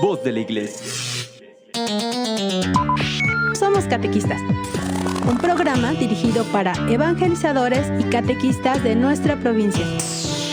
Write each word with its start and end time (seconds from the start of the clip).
voz 0.00 0.22
de 0.22 0.32
la 0.32 0.40
iglesia. 0.40 0.86
Somos 3.58 3.84
Catequistas, 3.86 4.40
un 5.28 5.38
programa 5.38 5.92
dirigido 5.92 6.44
para 6.44 6.72
evangelizadores 6.88 7.90
y 8.00 8.04
catequistas 8.04 8.82
de 8.84 8.94
nuestra 8.94 9.36
provincia. 9.36 9.84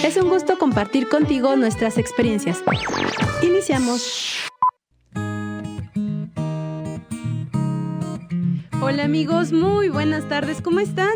Es 0.04 0.18
un 0.18 0.30
gusto 0.30 0.58
compartir 0.58 1.10
contigo 1.10 1.56
nuestras 1.56 1.98
experiencias. 1.98 2.64
Iniciamos. 3.44 4.50
Hola 8.82 9.04
amigos, 9.04 9.52
muy 9.52 9.90
buenas 9.90 10.28
tardes, 10.28 10.62
¿cómo 10.62 10.80
están? 10.80 11.12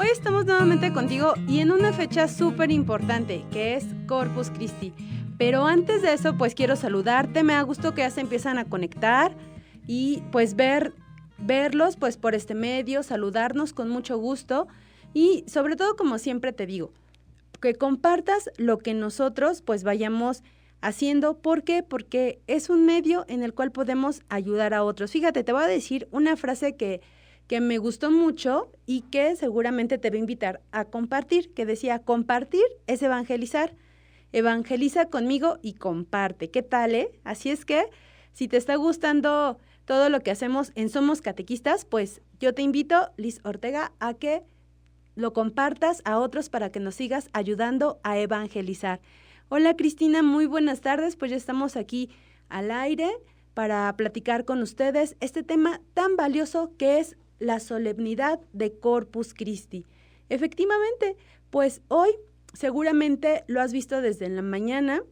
Hoy 0.00 0.08
estamos 0.10 0.46
nuevamente 0.46 0.92
contigo 0.92 1.34
y 1.46 1.60
en 1.60 1.70
una 1.70 1.92
fecha 1.92 2.26
súper 2.26 2.70
importante, 2.70 3.44
que 3.52 3.76
es 3.76 3.84
Corpus 4.06 4.50
Christi. 4.50 4.92
Pero 5.44 5.66
antes 5.66 6.02
de 6.02 6.12
eso, 6.12 6.38
pues 6.38 6.54
quiero 6.54 6.76
saludarte, 6.76 7.42
me 7.42 7.54
da 7.54 7.62
gusto 7.62 7.94
que 7.94 8.02
ya 8.02 8.10
se 8.10 8.20
empiezan 8.20 8.58
a 8.58 8.64
conectar 8.64 9.34
y 9.88 10.22
pues 10.30 10.54
ver, 10.54 10.94
verlos 11.36 11.96
pues 11.96 12.16
por 12.16 12.36
este 12.36 12.54
medio, 12.54 13.02
saludarnos 13.02 13.72
con 13.72 13.88
mucho 13.88 14.16
gusto 14.18 14.68
y 15.12 15.42
sobre 15.48 15.74
todo 15.74 15.96
como 15.96 16.18
siempre 16.18 16.52
te 16.52 16.64
digo, 16.64 16.92
que 17.60 17.74
compartas 17.74 18.50
lo 18.56 18.78
que 18.78 18.94
nosotros 18.94 19.62
pues 19.62 19.82
vayamos 19.82 20.44
haciendo. 20.80 21.36
¿Por 21.36 21.64
qué? 21.64 21.82
Porque 21.82 22.40
es 22.46 22.70
un 22.70 22.86
medio 22.86 23.24
en 23.26 23.42
el 23.42 23.52
cual 23.52 23.72
podemos 23.72 24.22
ayudar 24.28 24.74
a 24.74 24.84
otros. 24.84 25.10
Fíjate, 25.10 25.42
te 25.42 25.52
voy 25.52 25.64
a 25.64 25.66
decir 25.66 26.06
una 26.12 26.36
frase 26.36 26.76
que, 26.76 27.00
que 27.48 27.60
me 27.60 27.78
gustó 27.78 28.12
mucho 28.12 28.70
y 28.86 29.00
que 29.10 29.34
seguramente 29.34 29.98
te 29.98 30.08
va 30.08 30.14
a 30.14 30.20
invitar 30.20 30.60
a 30.70 30.84
compartir, 30.84 31.52
que 31.52 31.66
decía, 31.66 31.98
compartir 31.98 32.62
es 32.86 33.02
evangelizar 33.02 33.74
evangeliza 34.32 35.06
conmigo 35.06 35.58
y 35.62 35.74
comparte. 35.74 36.50
¿Qué 36.50 36.62
tal, 36.62 36.94
eh? 36.94 37.10
Así 37.24 37.50
es 37.50 37.64
que, 37.64 37.84
si 38.32 38.48
te 38.48 38.56
está 38.56 38.76
gustando 38.76 39.58
todo 39.84 40.08
lo 40.08 40.20
que 40.20 40.30
hacemos 40.30 40.72
en 40.74 40.88
Somos 40.88 41.20
Catequistas, 41.20 41.84
pues 41.84 42.22
yo 42.40 42.54
te 42.54 42.62
invito, 42.62 43.10
Liz 43.16 43.40
Ortega, 43.44 43.92
a 44.00 44.14
que 44.14 44.42
lo 45.14 45.32
compartas 45.32 46.00
a 46.04 46.18
otros 46.18 46.48
para 46.48 46.70
que 46.70 46.80
nos 46.80 46.94
sigas 46.94 47.28
ayudando 47.32 48.00
a 48.02 48.18
evangelizar. 48.18 49.00
Hola 49.48 49.76
Cristina, 49.76 50.22
muy 50.22 50.46
buenas 50.46 50.80
tardes, 50.80 51.16
pues 51.16 51.30
ya 51.30 51.36
estamos 51.36 51.76
aquí 51.76 52.08
al 52.48 52.70
aire 52.70 53.10
para 53.52 53.94
platicar 53.96 54.46
con 54.46 54.62
ustedes 54.62 55.16
este 55.20 55.42
tema 55.42 55.82
tan 55.92 56.16
valioso 56.16 56.72
que 56.78 56.98
es 56.98 57.16
la 57.38 57.60
solemnidad 57.60 58.40
de 58.52 58.78
Corpus 58.78 59.34
Christi. 59.34 59.84
Efectivamente, 60.30 61.16
pues 61.50 61.82
hoy 61.88 62.10
seguramente 62.52 63.44
lo 63.46 63.60
has 63.60 63.72
visto 63.72 64.00
desde 64.00 64.28
la 64.28 64.42
mañana. 64.42 65.02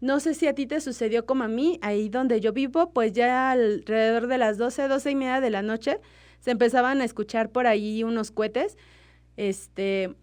No 0.00 0.20
sé 0.20 0.34
si 0.34 0.46
a 0.46 0.54
ti 0.54 0.66
te 0.66 0.80
sucedió 0.80 1.26
como 1.26 1.44
a 1.44 1.48
mí, 1.48 1.78
ahí 1.82 2.08
donde 2.08 2.40
yo 2.40 2.52
vivo, 2.52 2.92
pues 2.92 3.12
ya 3.12 3.50
alrededor 3.50 4.28
de 4.28 4.38
las 4.38 4.58
12, 4.58 4.88
12 4.88 5.10
y 5.10 5.14
media 5.14 5.40
de 5.40 5.50
la 5.50 5.62
noche 5.62 6.00
se 6.40 6.52
empezaban 6.52 7.00
a 7.00 7.04
escuchar 7.04 7.50
por 7.50 7.66
ahí 7.66 8.04
unos 8.04 8.30
cohetes 8.30 8.76
este, 9.36 10.14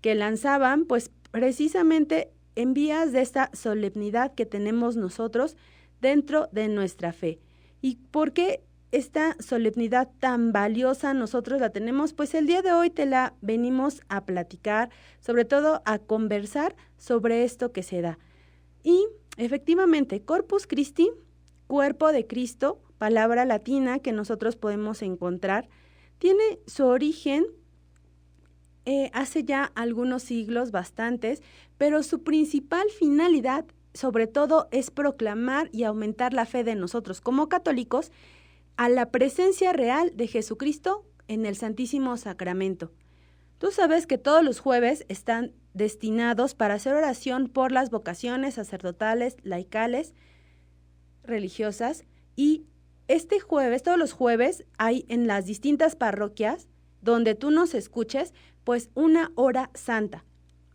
que 0.00 0.14
lanzaban, 0.14 0.86
pues 0.86 1.10
precisamente 1.30 2.32
en 2.56 2.74
vías 2.74 3.12
de 3.12 3.22
esta 3.22 3.50
solemnidad 3.52 4.34
que 4.34 4.46
tenemos 4.46 4.96
nosotros 4.96 5.56
dentro 6.00 6.48
de 6.52 6.68
nuestra 6.68 7.12
fe. 7.12 7.38
¿Y 7.80 7.96
por 8.10 8.32
qué 8.32 8.62
esta 8.92 9.36
solemnidad 9.40 10.10
tan 10.20 10.52
valiosa 10.52 11.14
nosotros 11.14 11.60
la 11.60 11.70
tenemos, 11.70 12.12
pues 12.12 12.34
el 12.34 12.46
día 12.46 12.60
de 12.60 12.72
hoy 12.72 12.90
te 12.90 13.06
la 13.06 13.34
venimos 13.40 14.02
a 14.08 14.24
platicar, 14.26 14.90
sobre 15.18 15.46
todo 15.46 15.82
a 15.86 15.98
conversar 15.98 16.76
sobre 16.98 17.44
esto 17.44 17.72
que 17.72 17.82
se 17.82 18.02
da. 18.02 18.18
Y 18.82 19.06
efectivamente, 19.38 20.20
Corpus 20.22 20.66
Christi, 20.66 21.10
cuerpo 21.66 22.12
de 22.12 22.26
Cristo, 22.26 22.82
palabra 22.98 23.46
latina 23.46 23.98
que 23.98 24.12
nosotros 24.12 24.56
podemos 24.56 25.00
encontrar, 25.00 25.70
tiene 26.18 26.60
su 26.66 26.84
origen 26.84 27.46
eh, 28.84 29.10
hace 29.14 29.42
ya 29.44 29.72
algunos 29.74 30.22
siglos, 30.22 30.70
bastantes, 30.70 31.40
pero 31.78 32.02
su 32.02 32.22
principal 32.22 32.86
finalidad, 32.90 33.64
sobre 33.94 34.26
todo, 34.26 34.68
es 34.70 34.90
proclamar 34.90 35.70
y 35.72 35.84
aumentar 35.84 36.34
la 36.34 36.44
fe 36.44 36.62
de 36.62 36.74
nosotros 36.74 37.22
como 37.22 37.48
católicos 37.48 38.12
a 38.76 38.88
la 38.88 39.10
presencia 39.10 39.72
real 39.72 40.12
de 40.16 40.26
Jesucristo 40.26 41.04
en 41.28 41.46
el 41.46 41.56
Santísimo 41.56 42.16
Sacramento. 42.16 42.92
Tú 43.58 43.70
sabes 43.70 44.06
que 44.06 44.18
todos 44.18 44.44
los 44.44 44.58
jueves 44.58 45.04
están 45.08 45.52
destinados 45.74 46.54
para 46.54 46.74
hacer 46.74 46.94
oración 46.94 47.48
por 47.48 47.72
las 47.72 47.90
vocaciones 47.90 48.54
sacerdotales, 48.54 49.36
laicales, 49.42 50.14
religiosas 51.22 52.04
y 52.34 52.66
este 53.08 53.40
jueves, 53.40 53.82
todos 53.82 53.98
los 53.98 54.12
jueves, 54.12 54.64
hay 54.78 55.04
en 55.08 55.26
las 55.26 55.44
distintas 55.46 55.96
parroquias 55.96 56.68
donde 57.02 57.34
tú 57.34 57.50
nos 57.50 57.74
escuches, 57.74 58.32
pues 58.64 58.90
una 58.94 59.32
hora 59.34 59.70
santa. 59.74 60.24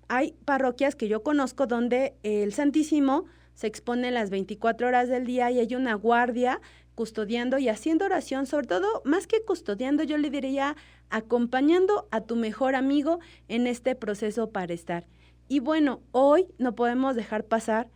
Hay 0.07 0.35
parroquias 0.45 0.95
que 0.95 1.07
yo 1.07 1.23
conozco 1.23 1.67
donde 1.67 2.15
el 2.23 2.53
Santísimo 2.53 3.25
se 3.53 3.67
expone 3.67 4.11
las 4.11 4.29
24 4.29 4.87
horas 4.87 5.09
del 5.09 5.25
día 5.25 5.49
y 5.51 5.59
hay 5.59 5.73
una 5.73 5.95
guardia 5.95 6.61
custodiando 6.97 7.59
y 7.59 7.69
haciendo 7.69 8.05
oración, 8.05 8.47
sobre 8.47 8.65
todo, 8.65 9.03
más 9.05 9.27
que 9.27 9.45
custodiando, 9.45 10.01
yo 10.01 10.17
le 10.17 10.31
diría 10.31 10.75
acompañando 11.11 12.07
a 12.09 12.21
tu 12.21 12.35
mejor 12.35 12.73
amigo 12.73 13.19
en 13.47 13.67
este 13.67 13.93
proceso 13.93 14.49
para 14.49 14.73
estar. 14.73 15.05
Y 15.47 15.59
bueno, 15.59 16.01
hoy 16.11 16.47
no 16.57 16.73
podemos 16.73 17.15
dejar 17.15 17.43
pasar 17.43 17.87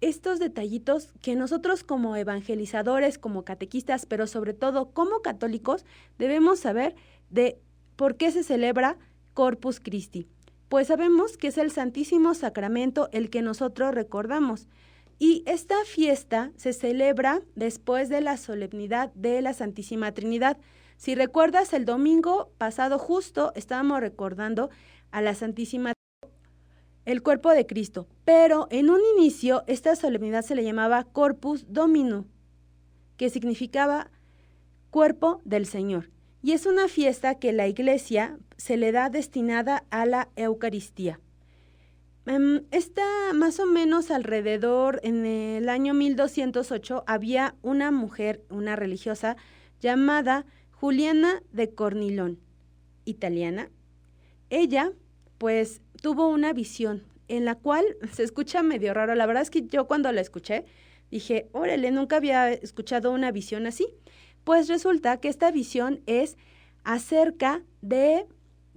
estos 0.00 0.38
detallitos 0.38 1.12
que 1.20 1.36
nosotros 1.36 1.84
como 1.84 2.16
evangelizadores, 2.16 3.18
como 3.18 3.44
catequistas, 3.44 4.06
pero 4.06 4.26
sobre 4.26 4.54
todo 4.54 4.92
como 4.92 5.20
católicos, 5.20 5.84
debemos 6.18 6.58
saber 6.58 6.96
de 7.28 7.60
por 7.96 8.16
qué 8.16 8.30
se 8.30 8.42
celebra 8.42 8.96
Corpus 9.34 9.78
Christi. 9.78 10.26
Pues 10.70 10.86
sabemos 10.86 11.36
que 11.36 11.48
es 11.48 11.58
el 11.58 11.70
Santísimo 11.70 12.32
Sacramento 12.32 13.10
el 13.12 13.28
que 13.28 13.42
nosotros 13.42 13.94
recordamos. 13.94 14.68
Y 15.18 15.42
esta 15.46 15.76
fiesta 15.84 16.52
se 16.56 16.72
celebra 16.72 17.42
después 17.56 18.08
de 18.08 18.20
la 18.20 18.36
solemnidad 18.36 19.12
de 19.14 19.42
la 19.42 19.52
Santísima 19.52 20.12
Trinidad. 20.12 20.58
Si 20.96 21.14
recuerdas, 21.14 21.72
el 21.72 21.84
domingo 21.84 22.52
pasado 22.58 22.98
justo 22.98 23.52
estábamos 23.56 24.00
recordando 24.00 24.70
a 25.10 25.20
la 25.20 25.34
Santísima 25.34 25.92
el 27.04 27.22
cuerpo 27.22 27.50
de 27.52 27.66
Cristo, 27.66 28.06
pero 28.26 28.68
en 28.70 28.90
un 28.90 29.00
inicio 29.16 29.64
esta 29.66 29.96
solemnidad 29.96 30.42
se 30.42 30.54
le 30.54 30.62
llamaba 30.62 31.04
Corpus 31.04 31.64
Domino, 31.66 32.26
que 33.16 33.30
significaba 33.30 34.10
cuerpo 34.90 35.40
del 35.44 35.64
Señor. 35.64 36.10
Y 36.42 36.52
es 36.52 36.66
una 36.66 36.86
fiesta 36.86 37.38
que 37.38 37.52
la 37.52 37.66
iglesia 37.66 38.38
se 38.58 38.76
le 38.76 38.92
da 38.92 39.08
destinada 39.08 39.84
a 39.90 40.04
la 40.04 40.28
Eucaristía. 40.36 41.18
Em, 42.28 42.66
está 42.72 43.32
más 43.32 43.58
o 43.58 43.64
menos 43.64 44.10
alrededor, 44.10 45.00
en 45.02 45.24
el 45.24 45.70
año 45.70 45.94
1208, 45.94 47.02
había 47.06 47.54
una 47.62 47.90
mujer, 47.90 48.44
una 48.50 48.76
religiosa, 48.76 49.38
llamada 49.80 50.44
Juliana 50.70 51.42
de 51.52 51.70
Cornilón, 51.74 52.38
italiana. 53.06 53.70
Ella, 54.50 54.92
pues, 55.38 55.80
tuvo 56.02 56.28
una 56.28 56.52
visión 56.52 57.02
en 57.28 57.46
la 57.46 57.54
cual 57.54 57.86
se 58.12 58.24
escucha 58.24 58.62
medio 58.62 58.92
raro. 58.92 59.14
La 59.14 59.24
verdad 59.24 59.42
es 59.42 59.50
que 59.50 59.66
yo 59.66 59.86
cuando 59.86 60.12
la 60.12 60.20
escuché 60.20 60.66
dije, 61.10 61.48
órale, 61.52 61.90
nunca 61.90 62.16
había 62.16 62.52
escuchado 62.52 63.10
una 63.10 63.32
visión 63.32 63.66
así. 63.66 63.88
Pues 64.44 64.68
resulta 64.68 65.18
que 65.18 65.28
esta 65.28 65.50
visión 65.50 66.02
es 66.04 66.36
acerca 66.84 67.62
de 67.80 68.26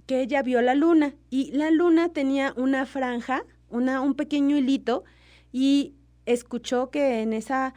que 0.06 0.20
ella 0.20 0.42
vio 0.42 0.60
la 0.62 0.74
luna 0.74 1.14
y 1.30 1.52
la 1.52 1.70
luna 1.70 2.08
tenía 2.10 2.54
una 2.56 2.86
franja, 2.86 3.44
una, 3.68 4.00
un 4.00 4.14
pequeño 4.14 4.56
hilito 4.56 5.04
y 5.52 5.94
escuchó 6.26 6.90
que 6.90 7.20
en 7.20 7.32
esa, 7.32 7.74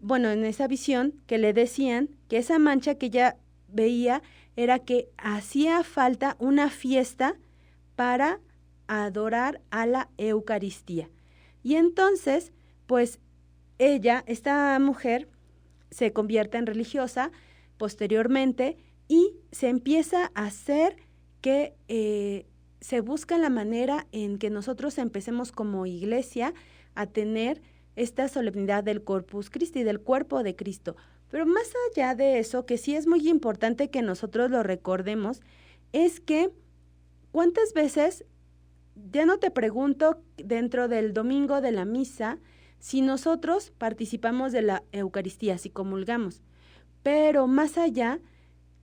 bueno, 0.00 0.30
en 0.30 0.44
esa 0.44 0.66
visión 0.66 1.14
que 1.26 1.38
le 1.38 1.52
decían 1.52 2.10
que 2.28 2.38
esa 2.38 2.58
mancha 2.58 2.96
que 2.96 3.06
ella 3.06 3.36
veía 3.68 4.22
era 4.56 4.78
que 4.80 5.08
hacía 5.18 5.84
falta 5.84 6.36
una 6.38 6.70
fiesta 6.70 7.36
para 7.96 8.40
adorar 8.86 9.60
a 9.70 9.86
la 9.86 10.08
Eucaristía. 10.16 11.10
Y 11.62 11.76
entonces, 11.76 12.52
pues 12.86 13.20
ella, 13.78 14.24
esta 14.26 14.78
mujer, 14.78 15.28
se 15.90 16.12
convierte 16.12 16.58
en 16.58 16.66
religiosa 16.66 17.30
posteriormente 17.76 18.76
y 19.08 19.32
se 19.52 19.68
empieza 19.68 20.30
a 20.34 20.46
hacer 20.46 20.96
que 21.40 21.74
eh, 21.88 22.46
se 22.80 23.00
busca 23.00 23.38
la 23.38 23.50
manera 23.50 24.06
en 24.12 24.38
que 24.38 24.50
nosotros 24.50 24.98
empecemos 24.98 25.52
como 25.52 25.86
iglesia 25.86 26.54
a 26.94 27.06
tener 27.06 27.62
esta 27.96 28.28
solemnidad 28.28 28.84
del 28.84 29.02
Corpus 29.02 29.50
Christi, 29.50 29.82
del 29.82 30.00
cuerpo 30.00 30.42
de 30.42 30.54
Cristo. 30.54 30.96
Pero 31.30 31.46
más 31.46 31.72
allá 31.90 32.14
de 32.14 32.38
eso, 32.38 32.64
que 32.64 32.78
sí 32.78 32.94
es 32.94 33.06
muy 33.06 33.28
importante 33.28 33.90
que 33.90 34.02
nosotros 34.02 34.50
lo 34.50 34.62
recordemos, 34.62 35.42
es 35.92 36.20
que 36.20 36.50
cuántas 37.32 37.72
veces, 37.72 38.24
ya 39.10 39.26
no 39.26 39.38
te 39.38 39.50
pregunto 39.50 40.22
dentro 40.36 40.88
del 40.88 41.12
domingo 41.12 41.60
de 41.60 41.72
la 41.72 41.84
misa, 41.84 42.38
si 42.78 43.00
nosotros 43.00 43.72
participamos 43.76 44.52
de 44.52 44.62
la 44.62 44.84
Eucaristía, 44.92 45.58
si 45.58 45.68
comulgamos. 45.70 46.42
Pero 47.02 47.46
más 47.46 47.78
allá, 47.78 48.20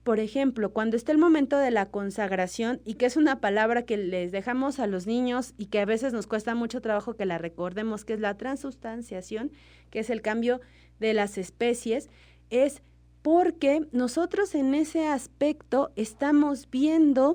por 0.06 0.20
ejemplo, 0.20 0.72
cuando 0.72 0.96
está 0.96 1.10
el 1.10 1.18
momento 1.18 1.58
de 1.58 1.72
la 1.72 1.86
consagración, 1.86 2.80
y 2.84 2.94
que 2.94 3.06
es 3.06 3.16
una 3.16 3.40
palabra 3.40 3.82
que 3.82 3.96
les 3.96 4.30
dejamos 4.30 4.78
a 4.78 4.86
los 4.86 5.04
niños 5.04 5.52
y 5.58 5.66
que 5.66 5.80
a 5.80 5.84
veces 5.84 6.12
nos 6.12 6.28
cuesta 6.28 6.54
mucho 6.54 6.80
trabajo 6.80 7.16
que 7.16 7.26
la 7.26 7.38
recordemos, 7.38 8.04
que 8.04 8.12
es 8.12 8.20
la 8.20 8.36
transustanciación, 8.36 9.50
que 9.90 9.98
es 9.98 10.08
el 10.08 10.22
cambio 10.22 10.60
de 11.00 11.12
las 11.12 11.38
especies, 11.38 12.08
es 12.50 12.82
porque 13.22 13.88
nosotros 13.90 14.54
en 14.54 14.76
ese 14.76 15.08
aspecto 15.08 15.90
estamos 15.96 16.70
viendo 16.70 17.34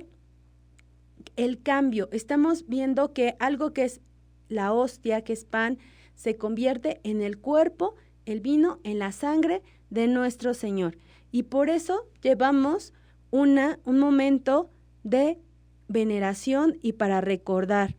el 1.35 1.61
cambio, 1.61 2.07
estamos 2.13 2.69
viendo 2.69 3.11
que 3.11 3.35
algo 3.39 3.73
que 3.73 3.83
es 3.83 3.99
la 4.47 4.71
hostia, 4.71 5.25
que 5.25 5.33
es 5.33 5.43
pan, 5.43 5.77
se 6.15 6.37
convierte 6.37 7.01
en 7.03 7.21
el 7.21 7.37
cuerpo, 7.37 7.95
el 8.25 8.39
vino, 8.39 8.79
en 8.85 8.97
la 8.97 9.11
sangre 9.11 9.61
de 9.89 10.07
nuestro 10.07 10.53
Señor. 10.53 10.95
Y 11.31 11.43
por 11.43 11.69
eso 11.69 12.07
llevamos 12.21 12.93
una, 13.29 13.79
un 13.85 13.99
momento 13.99 14.69
de 15.03 15.39
veneración 15.87 16.77
y 16.81 16.93
para 16.93 17.21
recordar. 17.21 17.95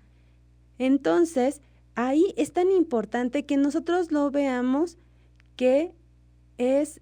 Entonces, 0.79 1.61
ahí 1.94 2.34
es 2.37 2.52
tan 2.52 2.70
importante 2.70 3.44
que 3.44 3.56
nosotros 3.56 4.12
lo 4.12 4.31
veamos 4.31 4.99
que 5.56 5.93
es 6.58 7.00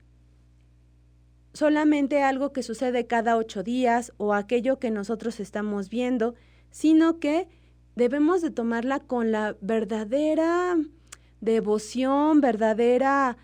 solamente 1.52 2.22
algo 2.22 2.52
que 2.52 2.62
sucede 2.62 3.06
cada 3.06 3.36
ocho 3.36 3.62
días 3.62 4.12
o 4.16 4.34
aquello 4.34 4.78
que 4.78 4.90
nosotros 4.90 5.40
estamos 5.40 5.88
viendo, 5.88 6.34
sino 6.70 7.18
que 7.18 7.48
debemos 7.96 8.42
de 8.42 8.50
tomarla 8.50 9.00
con 9.00 9.32
la 9.32 9.56
verdadera 9.60 10.76
devoción, 11.40 12.40
verdadera, 12.40 13.36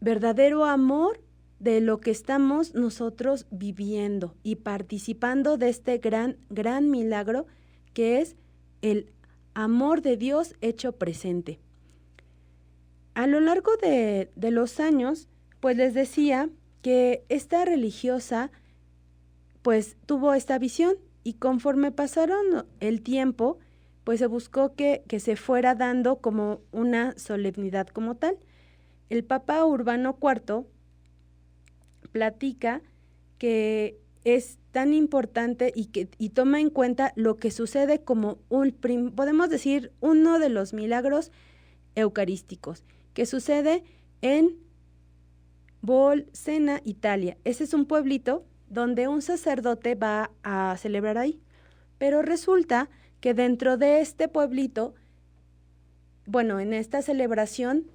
verdadero 0.00 0.64
amor 0.64 1.20
de 1.58 1.80
lo 1.80 2.00
que 2.00 2.10
estamos 2.10 2.74
nosotros 2.74 3.46
viviendo 3.50 4.34
y 4.42 4.56
participando 4.56 5.56
de 5.56 5.68
este 5.68 5.98
gran, 5.98 6.36
gran 6.50 6.90
milagro 6.90 7.46
que 7.94 8.20
es 8.20 8.36
el 8.80 9.10
amor 9.54 10.02
de 10.02 10.16
Dios 10.16 10.54
hecho 10.60 10.92
presente. 10.92 11.58
A 13.14 13.26
lo 13.26 13.40
largo 13.40 13.76
de, 13.76 14.30
de 14.36 14.50
los 14.52 14.78
años, 14.78 15.28
pues 15.60 15.76
les 15.76 15.94
decía 15.94 16.50
que 16.82 17.24
esta 17.28 17.64
religiosa 17.64 18.52
pues 19.62 19.96
tuvo 20.06 20.34
esta 20.34 20.58
visión 20.58 20.94
y 21.24 21.34
conforme 21.34 21.90
pasaron 21.90 22.66
el 22.80 23.02
tiempo, 23.02 23.58
pues 24.04 24.20
se 24.20 24.26
buscó 24.26 24.74
que, 24.74 25.02
que 25.08 25.20
se 25.20 25.36
fuera 25.36 25.74
dando 25.74 26.20
como 26.20 26.60
una 26.70 27.18
solemnidad 27.18 27.88
como 27.88 28.14
tal. 28.14 28.38
El 29.10 29.24
Papa 29.24 29.64
Urbano 29.64 30.16
IV 30.22 30.64
platica 32.18 32.82
que 33.38 33.96
es 34.24 34.58
tan 34.72 34.92
importante 34.92 35.72
y 35.72 35.86
que 35.86 36.08
y 36.18 36.30
toma 36.30 36.60
en 36.60 36.68
cuenta 36.68 37.12
lo 37.14 37.36
que 37.36 37.52
sucede 37.52 38.00
como 38.00 38.38
un 38.48 38.72
podemos 39.14 39.48
decir 39.48 39.92
uno 40.00 40.40
de 40.40 40.48
los 40.48 40.72
milagros 40.72 41.30
eucarísticos 41.94 42.82
que 43.14 43.24
sucede 43.24 43.84
en 44.20 44.56
Bolsena, 45.80 46.80
Italia. 46.84 47.36
Ese 47.44 47.62
es 47.62 47.72
un 47.72 47.86
pueblito 47.86 48.44
donde 48.68 49.06
un 49.06 49.22
sacerdote 49.22 49.94
va 49.94 50.32
a 50.42 50.76
celebrar 50.76 51.18
ahí. 51.18 51.38
Pero 51.98 52.22
resulta 52.22 52.90
que 53.20 53.32
dentro 53.32 53.76
de 53.76 54.00
este 54.00 54.26
pueblito, 54.26 54.94
bueno, 56.26 56.58
en 56.58 56.72
esta 56.72 57.00
celebración, 57.00 57.86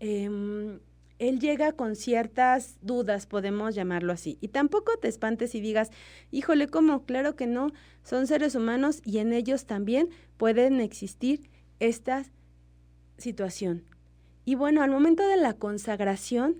em, 0.00 0.80
él 1.22 1.38
llega 1.38 1.70
con 1.70 1.94
ciertas 1.94 2.78
dudas, 2.82 3.26
podemos 3.26 3.76
llamarlo 3.76 4.12
así. 4.12 4.38
Y 4.40 4.48
tampoco 4.48 4.96
te 4.96 5.06
espantes 5.06 5.54
y 5.54 5.60
digas, 5.60 5.92
híjole, 6.32 6.66
¿cómo? 6.66 7.04
Claro 7.04 7.36
que 7.36 7.46
no, 7.46 7.68
son 8.02 8.26
seres 8.26 8.56
humanos 8.56 9.00
y 9.04 9.18
en 9.18 9.32
ellos 9.32 9.64
también 9.64 10.08
pueden 10.36 10.80
existir 10.80 11.48
esta 11.78 12.24
situación. 13.18 13.84
Y 14.44 14.56
bueno, 14.56 14.82
al 14.82 14.90
momento 14.90 15.24
de 15.24 15.36
la 15.36 15.52
consagración, 15.52 16.56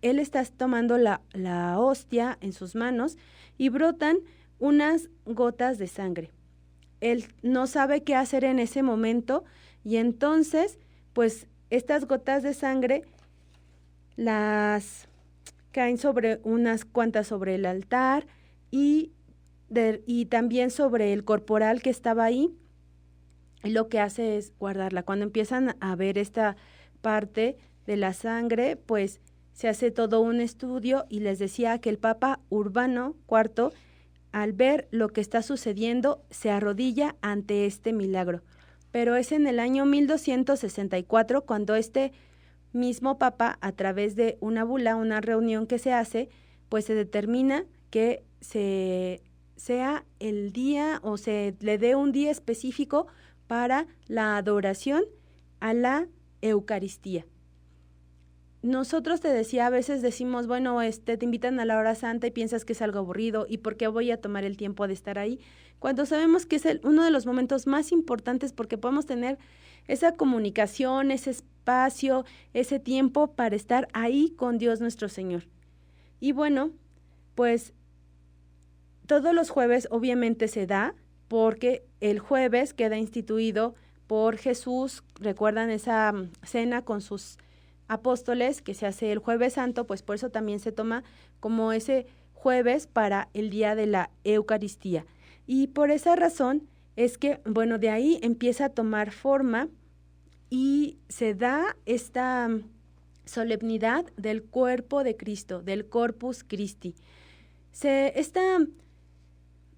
él 0.00 0.18
está 0.18 0.42
tomando 0.46 0.96
la, 0.96 1.20
la 1.34 1.78
hostia 1.78 2.38
en 2.40 2.54
sus 2.54 2.74
manos 2.74 3.18
y 3.58 3.68
brotan 3.68 4.16
unas 4.58 5.10
gotas 5.26 5.76
de 5.76 5.88
sangre. 5.88 6.30
Él 7.02 7.26
no 7.42 7.66
sabe 7.66 8.02
qué 8.02 8.14
hacer 8.14 8.44
en 8.44 8.60
ese 8.60 8.82
momento 8.82 9.44
y 9.84 9.96
entonces, 9.96 10.78
pues 11.12 11.48
estas 11.68 12.08
gotas 12.08 12.42
de 12.42 12.54
sangre 12.54 13.04
las 14.16 15.08
caen 15.72 15.98
sobre 15.98 16.40
unas 16.42 16.84
cuantas 16.84 17.28
sobre 17.28 17.54
el 17.54 17.66
altar 17.66 18.26
y, 18.70 19.12
y 20.06 20.26
también 20.26 20.70
sobre 20.70 21.12
el 21.12 21.24
corporal 21.24 21.82
que 21.82 21.90
estaba 21.90 22.24
ahí. 22.24 22.54
Y 23.62 23.70
lo 23.70 23.88
que 23.88 24.00
hace 24.00 24.36
es 24.36 24.52
guardarla. 24.58 25.02
Cuando 25.02 25.24
empiezan 25.24 25.76
a 25.80 25.94
ver 25.94 26.18
esta 26.18 26.56
parte 27.02 27.58
de 27.86 27.96
la 27.96 28.12
sangre, 28.12 28.76
pues 28.76 29.20
se 29.52 29.68
hace 29.68 29.90
todo 29.90 30.20
un 30.20 30.40
estudio 30.40 31.04
y 31.08 31.20
les 31.20 31.38
decía 31.38 31.78
que 31.80 31.90
el 31.90 31.98
Papa 31.98 32.40
Urbano 32.48 33.14
IV, 33.28 33.72
al 34.32 34.52
ver 34.52 34.88
lo 34.90 35.08
que 35.08 35.20
está 35.20 35.42
sucediendo, 35.42 36.24
se 36.30 36.50
arrodilla 36.50 37.16
ante 37.20 37.66
este 37.66 37.92
milagro. 37.92 38.42
Pero 38.90 39.16
es 39.16 39.32
en 39.32 39.46
el 39.46 39.60
año 39.60 39.84
1264 39.84 41.44
cuando 41.44 41.74
este 41.74 42.12
mismo 42.72 43.18
Papa, 43.18 43.58
a 43.60 43.72
través 43.72 44.16
de 44.16 44.38
una 44.40 44.64
bula, 44.64 44.96
una 44.96 45.20
reunión 45.20 45.66
que 45.66 45.78
se 45.78 45.92
hace, 45.92 46.28
pues 46.68 46.84
se 46.84 46.94
determina 46.94 47.64
que 47.90 48.24
se 48.40 49.22
sea 49.56 50.06
el 50.20 50.52
día 50.52 51.00
o 51.02 51.18
se 51.18 51.54
le 51.60 51.76
dé 51.76 51.94
un 51.94 52.12
día 52.12 52.30
específico 52.30 53.08
para 53.46 53.86
la 54.06 54.38
adoración 54.38 55.04
a 55.60 55.74
la 55.74 56.08
Eucaristía. 56.40 57.26
Nosotros 58.62 59.20
te 59.20 59.28
decía, 59.28 59.66
a 59.66 59.70
veces 59.70 60.00
decimos, 60.02 60.46
bueno, 60.46 60.80
este, 60.82 61.16
te 61.16 61.24
invitan 61.24 61.60
a 61.60 61.64
la 61.64 61.78
hora 61.78 61.94
santa 61.94 62.26
y 62.26 62.30
piensas 62.30 62.64
que 62.64 62.74
es 62.74 62.82
algo 62.82 62.98
aburrido 62.98 63.46
y 63.48 63.58
por 63.58 63.76
qué 63.76 63.88
voy 63.88 64.10
a 64.10 64.20
tomar 64.20 64.44
el 64.44 64.56
tiempo 64.56 64.86
de 64.86 64.94
estar 64.94 65.18
ahí, 65.18 65.40
cuando 65.78 66.04
sabemos 66.04 66.44
que 66.46 66.56
es 66.56 66.66
uno 66.82 67.04
de 67.04 67.10
los 67.10 67.26
momentos 67.26 67.66
más 67.66 67.90
importantes 67.90 68.52
porque 68.52 68.78
podemos 68.78 69.06
tener 69.06 69.38
esa 69.88 70.14
comunicación, 70.14 71.10
ese 71.10 71.34
espacio, 71.60 72.24
ese 72.54 72.80
tiempo 72.80 73.34
para 73.34 73.54
estar 73.54 73.88
ahí 73.92 74.30
con 74.30 74.56
Dios 74.56 74.80
nuestro 74.80 75.08
Señor. 75.10 75.44
Y 76.18 76.32
bueno, 76.32 76.70
pues 77.34 77.74
todos 79.06 79.34
los 79.34 79.50
jueves 79.50 79.86
obviamente 79.90 80.48
se 80.48 80.66
da 80.66 80.94
porque 81.28 81.84
el 82.00 82.18
jueves 82.18 82.72
queda 82.72 82.96
instituido 82.96 83.74
por 84.06 84.38
Jesús, 84.38 85.04
recuerdan 85.20 85.70
esa 85.70 86.10
mm, 86.12 86.30
cena 86.42 86.82
con 86.82 87.02
sus 87.02 87.36
apóstoles 87.88 88.62
que 88.62 88.74
se 88.74 88.86
hace 88.86 89.12
el 89.12 89.18
jueves 89.18 89.52
santo, 89.54 89.86
pues 89.86 90.02
por 90.02 90.16
eso 90.16 90.30
también 90.30 90.60
se 90.60 90.72
toma 90.72 91.04
como 91.40 91.72
ese 91.72 92.06
jueves 92.32 92.86
para 92.86 93.28
el 93.34 93.50
día 93.50 93.74
de 93.74 93.86
la 93.86 94.10
Eucaristía. 94.24 95.04
Y 95.46 95.68
por 95.68 95.90
esa 95.90 96.16
razón 96.16 96.68
es 96.96 97.18
que, 97.18 97.40
bueno, 97.44 97.78
de 97.78 97.90
ahí 97.90 98.18
empieza 98.22 98.66
a 98.66 98.68
tomar 98.70 99.10
forma 99.10 99.68
y 100.50 100.98
se 101.08 101.34
da 101.34 101.76
esta 101.86 102.50
solemnidad 103.24 104.04
del 104.16 104.42
cuerpo 104.42 105.04
de 105.04 105.16
Cristo, 105.16 105.62
del 105.62 105.88
Corpus 105.88 106.42
Christi. 106.44 106.96
Se, 107.70 108.18
esta 108.18 108.58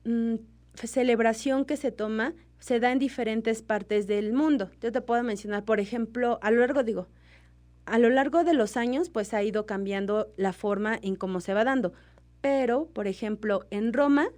mm, 0.05 0.35
celebración 0.75 1.67
que 1.67 1.77
se 1.77 1.93
toma 1.93 2.35
se 2.59 2.81
da 2.81 2.91
en 2.91 2.99
diferentes 2.99 3.61
partes 3.63 4.07
del 4.07 4.33
mundo. 4.33 4.71
Yo 4.81 4.91
te 4.91 5.03
puedo 5.03 5.23
mencionar, 5.23 5.65
por 5.65 5.81
ejemplo, 5.81 6.39
a 6.43 6.51
lo 6.51 6.61
largo, 6.61 6.83
digo, 6.83 7.09
a 7.85 7.99
lo 7.99 8.09
largo 8.09 8.45
de 8.45 8.55
los 8.55 8.77
años, 8.77 9.11
pues 9.11 9.35
ha 9.35 9.43
ido 9.43 9.67
cambiando 9.67 10.33
la 10.37 10.53
forma 10.53 10.99
en 11.03 11.17
cómo 11.17 11.41
se 11.41 11.55
va 11.55 11.65
dando. 11.65 11.93
Pero, 12.41 12.87
por 12.87 13.07
ejemplo, 13.07 13.67
en 13.71 13.93
Roma 13.93 14.29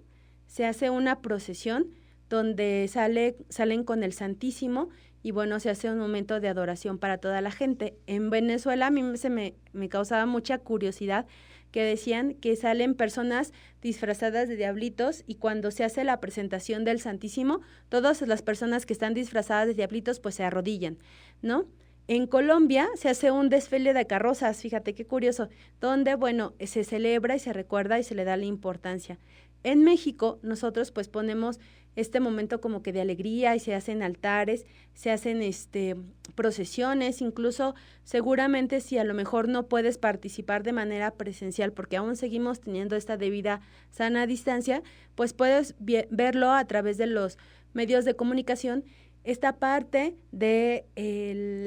se 0.46 0.66
hace 0.66 0.90
una 0.90 1.20
procesión 1.20 1.88
donde 2.28 2.88
sale, 2.90 3.36
salen 3.50 3.84
con 3.84 4.02
el 4.02 4.12
Santísimo 4.12 4.88
y 5.24 5.30
bueno, 5.30 5.58
se 5.58 5.70
hace 5.70 5.90
un 5.90 5.98
momento 5.98 6.38
de 6.38 6.48
adoración 6.48 6.98
para 6.98 7.16
toda 7.16 7.40
la 7.40 7.50
gente. 7.50 7.96
En 8.06 8.28
Venezuela 8.28 8.88
a 8.88 8.90
mí 8.90 9.16
se 9.16 9.30
me, 9.30 9.54
me 9.72 9.88
causaba 9.88 10.26
mucha 10.26 10.58
curiosidad 10.58 11.26
que 11.70 11.82
decían 11.82 12.34
que 12.34 12.54
salen 12.56 12.94
personas 12.94 13.54
disfrazadas 13.80 14.50
de 14.50 14.56
diablitos 14.56 15.24
y 15.26 15.36
cuando 15.36 15.70
se 15.70 15.82
hace 15.82 16.04
la 16.04 16.20
presentación 16.20 16.84
del 16.84 17.00
Santísimo, 17.00 17.62
todas 17.88 18.20
las 18.20 18.42
personas 18.42 18.84
que 18.84 18.92
están 18.92 19.14
disfrazadas 19.14 19.66
de 19.66 19.74
diablitos 19.74 20.20
pues 20.20 20.34
se 20.34 20.44
arrodillan, 20.44 20.98
¿no? 21.40 21.64
En 22.06 22.26
Colombia 22.26 22.86
se 22.94 23.08
hace 23.08 23.30
un 23.30 23.48
desfile 23.48 23.94
de 23.94 24.06
carrozas, 24.06 24.60
fíjate 24.60 24.94
qué 24.94 25.06
curioso, 25.06 25.48
donde, 25.80 26.16
bueno, 26.16 26.52
se 26.60 26.84
celebra 26.84 27.34
y 27.34 27.38
se 27.38 27.54
recuerda 27.54 27.98
y 27.98 28.04
se 28.04 28.14
le 28.14 28.24
da 28.24 28.36
la 28.36 28.44
importancia. 28.44 29.18
En 29.62 29.82
México 29.82 30.38
nosotros 30.42 30.92
pues 30.92 31.08
ponemos 31.08 31.58
este 31.96 32.20
momento 32.20 32.60
como 32.60 32.82
que 32.82 32.92
de 32.92 33.00
alegría 33.00 33.54
y 33.54 33.60
se 33.60 33.74
hacen 33.74 34.02
altares, 34.02 34.66
se 34.94 35.10
hacen 35.10 35.42
este 35.42 35.96
procesiones, 36.34 37.20
incluso 37.20 37.74
seguramente 38.02 38.80
si 38.80 38.98
a 38.98 39.04
lo 39.04 39.14
mejor 39.14 39.48
no 39.48 39.66
puedes 39.66 39.98
participar 39.98 40.62
de 40.62 40.72
manera 40.72 41.12
presencial 41.12 41.72
porque 41.72 41.96
aún 41.96 42.16
seguimos 42.16 42.60
teniendo 42.60 42.96
esta 42.96 43.16
debida 43.16 43.60
sana 43.90 44.26
distancia, 44.26 44.82
pues 45.14 45.32
puedes 45.32 45.74
verlo 45.78 46.52
a 46.52 46.64
través 46.66 46.98
de 46.98 47.06
los 47.06 47.38
medios 47.72 48.04
de 48.04 48.16
comunicación. 48.16 48.84
Esta 49.22 49.56
parte 49.56 50.16
de 50.32 50.84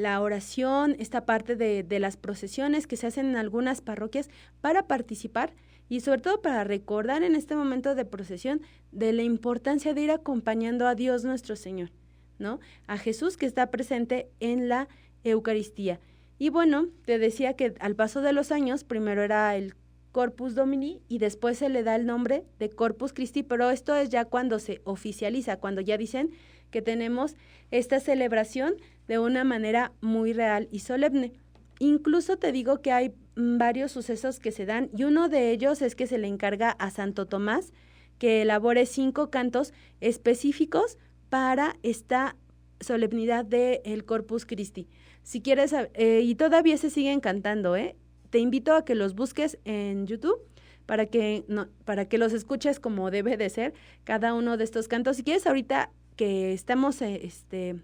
la 0.01 0.21
oración, 0.21 0.95
esta 0.99 1.25
parte 1.25 1.55
de, 1.55 1.81
de, 1.83 1.99
las 1.99 2.15
procesiones 2.15 2.85
que 2.85 2.97
se 2.97 3.07
hacen 3.07 3.25
en 3.27 3.35
algunas 3.35 3.81
parroquias 3.81 4.29
para 4.61 4.85
participar 4.85 5.53
y 5.89 6.01
sobre 6.01 6.21
todo 6.21 6.41
para 6.41 6.63
recordar 6.63 7.23
en 7.23 7.35
este 7.35 7.55
momento 7.55 7.95
de 7.95 8.05
procesión 8.05 8.61
de 8.91 9.13
la 9.13 9.23
importancia 9.23 9.93
de 9.93 10.01
ir 10.01 10.11
acompañando 10.11 10.87
a 10.87 10.95
Dios 10.95 11.23
nuestro 11.23 11.55
Señor, 11.55 11.91
¿no? 12.39 12.59
A 12.87 12.97
Jesús 12.97 13.37
que 13.37 13.45
está 13.45 13.71
presente 13.71 14.29
en 14.39 14.69
la 14.69 14.87
Eucaristía. 15.23 15.99
Y 16.39 16.49
bueno, 16.49 16.87
te 17.05 17.17
decía 17.17 17.55
que 17.55 17.73
al 17.79 17.95
paso 17.95 18.21
de 18.21 18.33
los 18.33 18.51
años, 18.51 18.83
primero 18.83 19.23
era 19.23 19.55
el 19.55 19.73
Corpus 20.11 20.55
Domini 20.55 21.01
y 21.07 21.19
después 21.19 21.59
se 21.59 21.69
le 21.69 21.83
da 21.83 21.95
el 21.95 22.05
nombre 22.05 22.43
de 22.59 22.69
Corpus 22.69 23.13
Christi, 23.13 23.43
pero 23.43 23.69
esto 23.69 23.95
es 23.95 24.09
ya 24.09 24.25
cuando 24.25 24.59
se 24.59 24.81
oficializa, 24.83 25.57
cuando 25.57 25.81
ya 25.81 25.97
dicen 25.97 26.31
que 26.71 26.81
tenemos 26.81 27.35
esta 27.71 27.99
celebración 27.99 28.75
de 29.07 29.19
una 29.19 29.43
manera 29.43 29.93
muy 30.01 30.33
real 30.33 30.67
y 30.71 30.79
solemne. 30.79 31.33
Incluso 31.79 32.37
te 32.37 32.51
digo 32.51 32.81
que 32.81 32.91
hay 32.91 33.13
varios 33.37 33.91
sucesos 33.91 34.39
que 34.39 34.51
se 34.51 34.65
dan 34.65 34.89
y 34.97 35.03
uno 35.03 35.29
de 35.29 35.51
ellos 35.51 35.81
es 35.81 35.95
que 35.95 36.07
se 36.07 36.17
le 36.17 36.27
encarga 36.27 36.71
a 36.71 36.89
Santo 36.89 37.27
Tomás 37.27 37.71
que 38.17 38.41
elabore 38.41 38.85
cinco 38.87 39.29
cantos 39.29 39.73
específicos 40.01 40.97
para 41.29 41.77
esta 41.83 42.35
solemnidad 42.79 43.45
del 43.45 44.05
Corpus 44.05 44.45
Christi. 44.45 44.87
Si 45.21 45.41
quieres, 45.41 45.73
eh, 45.73 46.21
y 46.23 46.35
todavía 46.35 46.77
se 46.77 46.89
siguen 46.89 47.19
cantando, 47.19 47.75
¿eh? 47.75 47.95
Te 48.29 48.39
invito 48.39 48.73
a 48.73 48.85
que 48.85 48.95
los 48.95 49.13
busques 49.13 49.59
en 49.65 50.07
YouTube 50.07 50.39
para 50.85 51.05
que, 51.05 51.43
no, 51.47 51.67
para 51.85 52.05
que 52.05 52.17
los 52.17 52.33
escuches 52.33 52.79
como 52.79 53.11
debe 53.11 53.37
de 53.37 53.49
ser 53.49 53.73
cada 54.03 54.33
uno 54.33 54.57
de 54.57 54.63
estos 54.63 54.87
cantos. 54.87 55.17
Si 55.17 55.23
quieres, 55.23 55.45
ahorita 55.45 55.91
que 56.15 56.53
estamos 56.53 57.01
eh, 57.01 57.19
este, 57.23 57.75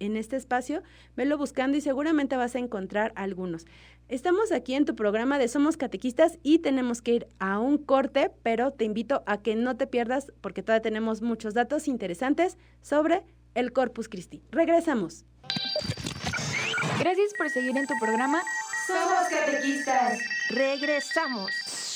en 0.00 0.16
este 0.16 0.36
espacio, 0.36 0.82
velo 1.16 1.38
buscando 1.38 1.76
y 1.76 1.80
seguramente 1.80 2.36
vas 2.36 2.56
a 2.56 2.58
encontrar 2.58 3.12
algunos. 3.14 3.66
Estamos 4.08 4.50
aquí 4.50 4.74
en 4.74 4.84
tu 4.84 4.96
programa 4.96 5.38
de 5.38 5.46
Somos 5.46 5.76
Catequistas 5.76 6.38
y 6.42 6.58
tenemos 6.58 7.00
que 7.00 7.14
ir 7.14 7.28
a 7.38 7.60
un 7.60 7.78
corte, 7.78 8.32
pero 8.42 8.72
te 8.72 8.84
invito 8.84 9.22
a 9.26 9.40
que 9.40 9.54
no 9.54 9.76
te 9.76 9.86
pierdas 9.86 10.32
porque 10.40 10.64
todavía 10.64 10.82
tenemos 10.82 11.22
muchos 11.22 11.54
datos 11.54 11.86
interesantes 11.86 12.58
sobre 12.82 13.22
el 13.54 13.72
Corpus 13.72 14.08
Christi. 14.08 14.42
Regresamos. 14.50 15.24
Gracias 16.98 17.32
por 17.38 17.50
seguir 17.50 17.76
en 17.76 17.86
tu 17.86 17.94
programa 18.00 18.42
Somos 18.86 19.28
Catequistas. 19.28 20.18
Regresamos. 20.50 21.89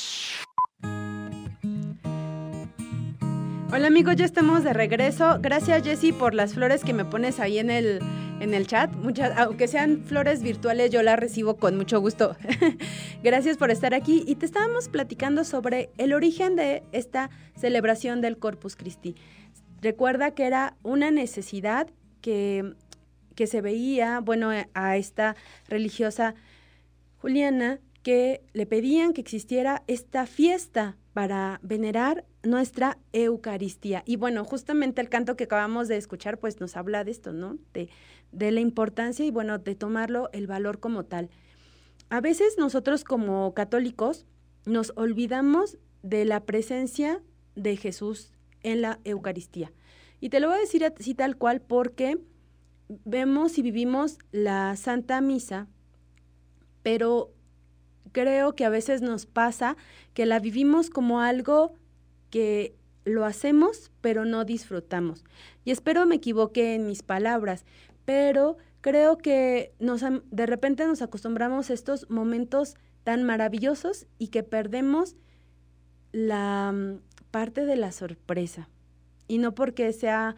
Hola 3.75 3.89
amigos, 3.89 4.15
ya 4.15 4.25
estamos 4.25 4.63
de 4.63 4.73
regreso. 4.73 5.39
Gracias 5.41 5.83
Jessy 5.83 6.13
por 6.13 6.33
las 6.33 6.55
flores 6.55 6.85
que 6.85 6.93
me 6.93 7.05
pones 7.05 7.41
ahí 7.41 7.59
en 7.59 7.71
el, 7.71 7.99
en 8.39 8.55
el 8.55 8.69
chat. 8.69 8.95
Muchas, 8.95 9.37
aunque 9.37 9.67
sean 9.67 10.05
flores 10.05 10.45
virtuales, 10.45 10.93
yo 10.93 11.03
las 11.03 11.19
recibo 11.19 11.57
con 11.57 11.77
mucho 11.77 12.01
gusto. 12.01 12.37
Gracias 13.25 13.57
por 13.57 13.73
estar 13.73 13.93
aquí. 13.93 14.23
Y 14.29 14.37
te 14.37 14.47
estábamos 14.47 14.89
platicando 14.89 15.43
sobre 15.43 15.91
el 15.99 16.13
origen 16.13 16.55
de 16.55 16.85
esta 16.93 17.31
celebración 17.57 18.21
del 18.21 18.39
Corpus 18.39 18.77
Christi. 18.77 19.17
Recuerda 19.83 20.37
que 20.37 20.45
era 20.45 20.77
una 20.85 21.11
necesidad 21.11 21.89
que, 22.21 22.75
que 23.35 23.49
se 23.49 23.61
veía, 23.61 24.21
bueno, 24.21 24.53
a 24.75 24.97
esta 24.97 25.35
religiosa 25.67 26.37
Juliana, 27.17 27.81
que 28.05 28.41
le 28.53 28.67
pedían 28.67 29.15
que 29.15 29.21
existiera 29.21 29.83
esta 29.89 30.27
fiesta 30.27 30.97
para 31.15 31.61
venerar 31.63 32.27
nuestra 32.43 32.99
Eucaristía. 33.13 34.03
Y 34.05 34.17
bueno, 34.17 34.45
justamente 34.45 35.01
el 35.01 35.09
canto 35.09 35.37
que 35.37 35.45
acabamos 35.45 35.89
de 35.89 35.97
escuchar, 35.97 36.39
pues 36.39 36.61
nos 36.61 36.77
habla 36.77 37.05
de 37.05 37.13
esto, 37.13 37.33
¿no? 37.33 37.57
De, 37.73 37.89
de 38.33 38.51
la 38.51 38.61
importancia 38.61 39.25
y 39.25 39.31
bueno, 39.31 39.59
de 39.59 39.77
tomarlo 39.77 40.29
el 40.33 40.49
valor 40.49 40.81
como 40.81 41.05
tal. 41.05 41.31
A 42.11 42.21
veces 42.21 42.57
nosotros 42.59 43.05
como 43.05 43.55
católicos 43.55 44.27
nos 44.67 44.93
olvidamos 44.97 45.79
de 46.03 46.25
la 46.25 46.45
presencia 46.45 47.23
de 47.55 47.77
Jesús 47.77 48.33
en 48.63 48.83
la 48.83 48.99
Eucaristía. 49.05 49.73
Y 50.21 50.31
te 50.31 50.41
lo 50.41 50.49
voy 50.49 50.57
a 50.57 50.61
decir 50.61 50.85
así 50.85 51.15
tal 51.15 51.37
cual 51.37 51.61
porque 51.61 52.19
vemos 53.05 53.57
y 53.59 53.63
vivimos 53.63 54.19
la 54.33 54.75
Santa 54.77 55.21
Misa, 55.21 55.69
pero 56.83 57.34
creo 58.13 58.55
que 58.55 58.65
a 58.65 58.71
veces 58.71 59.03
nos 59.03 59.27
pasa 59.27 59.77
que 60.13 60.27
la 60.27 60.39
vivimos 60.39 60.91
como 60.91 61.21
algo 61.21 61.75
que 62.31 62.75
lo 63.05 63.25
hacemos 63.25 63.91
pero 64.01 64.25
no 64.25 64.45
disfrutamos. 64.45 65.25
Y 65.65 65.71
espero 65.71 66.07
me 66.07 66.17
equivoque 66.17 66.75
en 66.75 66.87
mis 66.87 67.03
palabras, 67.03 67.65
pero 68.05 68.59
creo 68.81 69.17
que 69.17 69.73
nos, 69.79 70.03
de 70.03 70.47
repente 70.47 70.87
nos 70.87 71.01
acostumbramos 71.01 71.71
a 71.71 71.73
estos 71.75 72.11
momentos 72.11 72.75
tan 73.03 73.23
maravillosos 73.23 74.07
y 74.19 74.29
que 74.29 74.43
perdemos 74.43 75.17
la 76.13 76.73
mm, 76.73 77.01
parte 77.31 77.65
de 77.65 77.77
la 77.77 77.93
sorpresa. 77.93 78.69
Y 79.27 79.39
no 79.39 79.55
porque 79.55 79.91
sea 79.93 80.37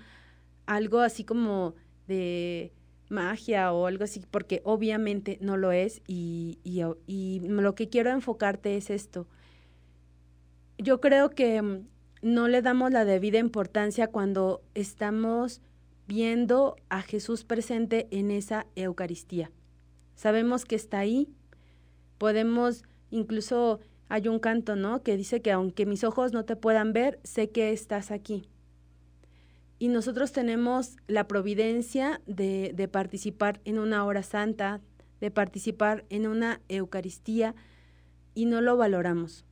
algo 0.67 1.01
así 1.01 1.25
como 1.25 1.75
de 2.07 2.73
magia 3.09 3.73
o 3.73 3.87
algo 3.87 4.05
así, 4.05 4.23
porque 4.31 4.61
obviamente 4.65 5.39
no 5.41 5.57
lo 5.57 5.73
es 5.73 6.03
y, 6.07 6.59
y, 6.65 7.41
lo 7.41 7.75
que 7.75 7.89
quiero 7.89 8.11
enfocarte 8.11 8.77
es 8.77 8.91
esto. 8.91 9.27
Yo 10.79 11.01
creo 11.01 11.31
que 11.31 11.63
mm, 11.63 11.87
no 12.23 12.49
le 12.49 12.63
damos 12.63 12.93
la 12.93 13.05
debida 13.05 13.39
importancia 13.39 14.09
cuando 14.09 14.63
estamos 14.75 15.63
viendo 16.07 16.77
a 16.89 17.03
Jesús 17.03 17.45
presente 17.45 18.09
en 18.11 18.31
esa 18.31 18.67
Eucaristía. 18.77 19.51
Sabemos 20.15 20.65
que 20.65 20.77
está 20.77 20.99
ahí, 20.99 21.29
podemos, 22.19 22.85
incluso 23.11 23.81
hay 24.09 24.29
un 24.29 24.39
canto, 24.39 24.77
¿no? 24.77 25.03
Que 25.03 25.17
dice 25.17 25.43
que 25.43 25.53
aunque 25.53 25.85
mis 25.87 26.05
ojos 26.05 26.33
no 26.33 26.45
te 26.45 26.57
puedan 26.57 26.93
ver, 26.93 27.21
sé 27.25 27.51
que 27.51 27.73
estás 27.73 28.11
aquí 28.11 28.49
y 29.79 29.89
nosotros 29.89 30.33
tenemos 30.33 30.97
la 31.07 31.29
providencia 31.29 32.21
de, 32.27 32.89
participar 32.91 33.61
en 33.65 33.79
una 33.79 34.05
hora 34.05 34.23
santa, 34.23 34.81
de 35.21 35.31
participar 35.31 36.05
en 36.09 36.27
una 36.27 36.61
Eucaristía 36.69 37.55
y 38.35 38.47
no 38.47 38.61
lo 38.61 38.77
valoramos. 38.77 39.45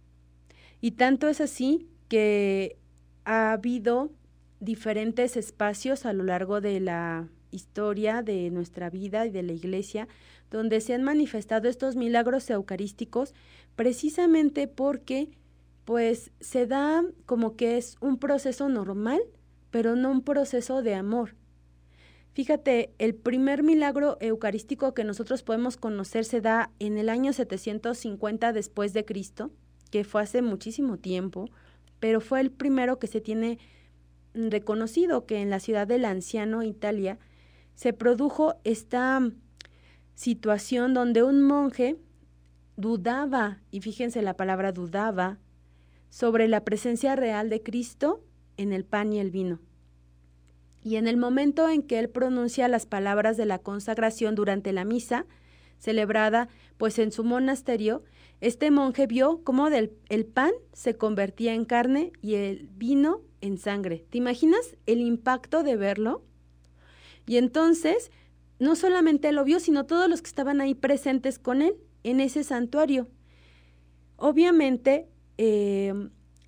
Y 0.81 0.93
tanto 0.93 1.29
es 1.29 1.41
así 1.41 1.89
que 2.09 2.79
ha 3.25 3.53
habido 3.53 4.13
diferentes 4.61 5.37
espacios 5.37 6.07
a 6.07 6.13
lo 6.13 6.25
largo 6.25 6.61
de 6.61 6.81
la 6.81 7.29
historia 7.51 8.23
de 8.23 8.51
nuestra 8.51 8.91
vida 8.91 9.27
y 9.27 9.31
de 9.31 9.43
la 9.43 9.53
iglesia 9.53 10.09
donde 10.51 10.81
se 10.81 10.95
han 10.95 11.03
manifestado 11.03 11.69
estos 11.69 11.97
milagros 11.97 12.51
eucarísticos 12.51 13.35
precisamente 13.77 14.69
porque 14.69 15.31
pues 15.85 16.33
se 16.41 16.67
da 16.67 17.05
como 17.27 17.57
que 17.57 17.77
es 17.77 17.97
un 18.01 18.19
proceso 18.19 18.69
normal 18.69 19.21
pero 19.75 19.97
no 19.97 20.09
un 20.13 20.23
proceso 20.23 20.83
de 20.83 20.95
amor. 20.95 21.35
Fíjate, 22.33 22.95
el 22.99 23.17
primer 23.17 23.65
milagro 23.65 24.19
eucarístico 24.21 24.95
que 24.95 25.03
nosotros 25.03 25.43
podemos 25.43 25.77
conocer 25.77 26.25
se 26.25 26.41
da 26.41 26.71
en 26.79 26.97
el 26.97 27.09
año 27.09 27.33
750 27.33 28.53
después 28.53 28.93
de 28.93 29.05
Cristo, 29.05 29.51
que 29.91 30.05
fue 30.05 30.23
hace 30.23 30.43
muchísimo 30.43 30.99
tiempo, 30.99 31.47
pero 31.99 32.21
fue 32.21 32.41
el 32.41 32.53
primero 32.53 33.01
que 33.01 33.09
se 33.09 33.21
tiene 33.21 33.59
reconocido 34.33 35.27
que 35.27 35.43
en 35.43 35.51
la 35.51 35.59
ciudad 35.59 35.89
del 35.89 36.05
anciano 36.05 36.63
Italia 36.63 37.19
se 37.75 37.93
produjo 37.93 38.55
esta 38.63 39.29
situación 40.15 40.95
donde 40.95 41.25
un 41.25 41.43
monje 41.43 41.97
dudaba, 42.77 43.61
y 43.73 43.81
fíjense 43.81 44.23
la 44.23 44.37
palabra 44.37 44.71
dudaba, 44.71 45.41
sobre 46.11 46.47
la 46.47 46.63
presencia 46.63 47.17
real 47.17 47.51
de 47.51 47.65
Cristo 47.65 48.23
en 48.57 48.73
el 48.73 48.85
pan 48.85 49.13
y 49.13 49.21
el 49.21 49.31
vino. 49.31 49.61
Y 50.83 50.97
en 50.97 51.09
el 51.09 51.17
momento 51.17 51.69
en 51.69 51.83
que 51.83 51.99
él 51.99 52.11
pronuncia 52.11 52.69
las 52.69 52.87
palabras 52.87 53.37
de 53.37 53.47
la 53.47 53.59
consagración 53.59 54.35
durante 54.35 54.73
la 54.73 54.85
misa, 54.85 55.27
celebrada 55.79 56.49
pues 56.77 56.99
en 56.99 57.11
su 57.11 57.25
monasterio, 57.25 58.03
este 58.41 58.71
monje 58.71 59.07
vio 59.07 59.43
cómo 59.45 59.69
el 59.69 60.27
pan 60.27 60.53
se 60.73 60.97
convertía 60.97 61.55
en 61.55 61.65
carne 61.65 62.13
y 62.21 62.35
el 62.35 62.69
vino 62.75 63.23
en 63.41 63.59
sangre. 63.59 64.05
¿Te 64.11 64.19
imaginas 64.19 64.77
el 64.87 65.01
impacto 65.01 65.63
de 65.63 65.77
verlo? 65.77 66.23
Y 67.27 67.39
entonces, 67.39 68.11
no 68.59 68.77
solamente 68.77 69.33
lo 69.33 69.45
vio, 69.45 69.61
sino 69.61 69.87
todos 69.87 70.09
los 70.09 70.21
que 70.21 70.29
estaban 70.29 70.61
ahí 70.61 70.75
presentes 70.75 71.39
con 71.39 71.63
él 71.63 71.77
en 72.03 72.21
ese 72.21 72.45
santuario. 72.45 73.09
Obviamente, 74.17 75.09
eh, 75.39 75.93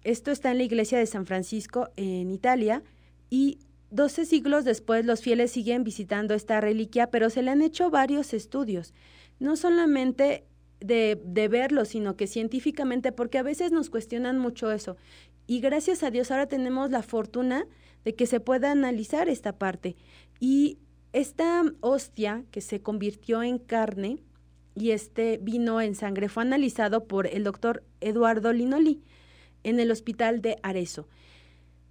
esto 0.07 0.31
está 0.31 0.53
en 0.53 0.59
la 0.59 0.63
iglesia 0.65 0.99
de 0.99 1.07
San 1.07 1.27
Francisco 1.27 1.89
en 1.97 2.31
Italia, 2.31 2.85
y 3.29 3.59
12 3.91 4.25
siglos 4.25 4.65
después 4.65 5.05
los 5.05 5.21
fieles 5.21 5.51
siguen 5.51 5.83
visitando 5.83 6.33
esta 6.33 6.61
reliquia, 6.61 7.11
pero 7.11 7.29
se 7.29 7.43
le 7.43 7.51
han 7.51 7.61
hecho 7.61 7.91
varios 7.91 8.33
estudios, 8.33 8.95
no 9.41 9.57
solamente 9.57 10.45
de, 10.79 11.21
de 11.25 11.49
verlo, 11.49 11.85
sino 11.85 12.17
que 12.17 12.29
científicamente, 12.29 13.11
porque 13.11 13.39
a 13.39 13.43
veces 13.43 13.73
nos 13.73 13.91
cuestionan 13.91 14.39
mucho 14.39 14.71
eso. 14.71 14.97
Y 15.49 15.59
gracias 15.59 16.05
a 16.05 16.13
Dios 16.13 16.31
ahora 16.31 16.47
tenemos 16.47 16.93
la 16.93 17.03
fortuna 17.03 17.67
de 18.05 18.15
que 18.15 18.27
se 18.27 18.39
pueda 18.39 18.71
analizar 18.71 19.29
esta 19.29 19.59
parte. 19.59 19.97
Y 20.39 20.79
esta 21.13 21.65
hostia 21.81 22.45
que 22.53 22.61
se 22.61 22.81
convirtió 22.81 23.43
en 23.43 23.59
carne 23.59 24.23
y 24.77 24.93
este 24.93 25.39
vino 25.43 25.81
en 25.81 25.97
sangre 25.97 26.29
fue 26.29 26.45
analizado 26.45 27.09
por 27.09 27.27
el 27.27 27.43
doctor 27.43 27.83
Eduardo 28.01 28.53
Linoli 28.53 29.03
en 29.67 29.81
el 29.81 29.91
hospital 29.91 30.41
de 30.41 30.57
Arezo. 30.63 31.09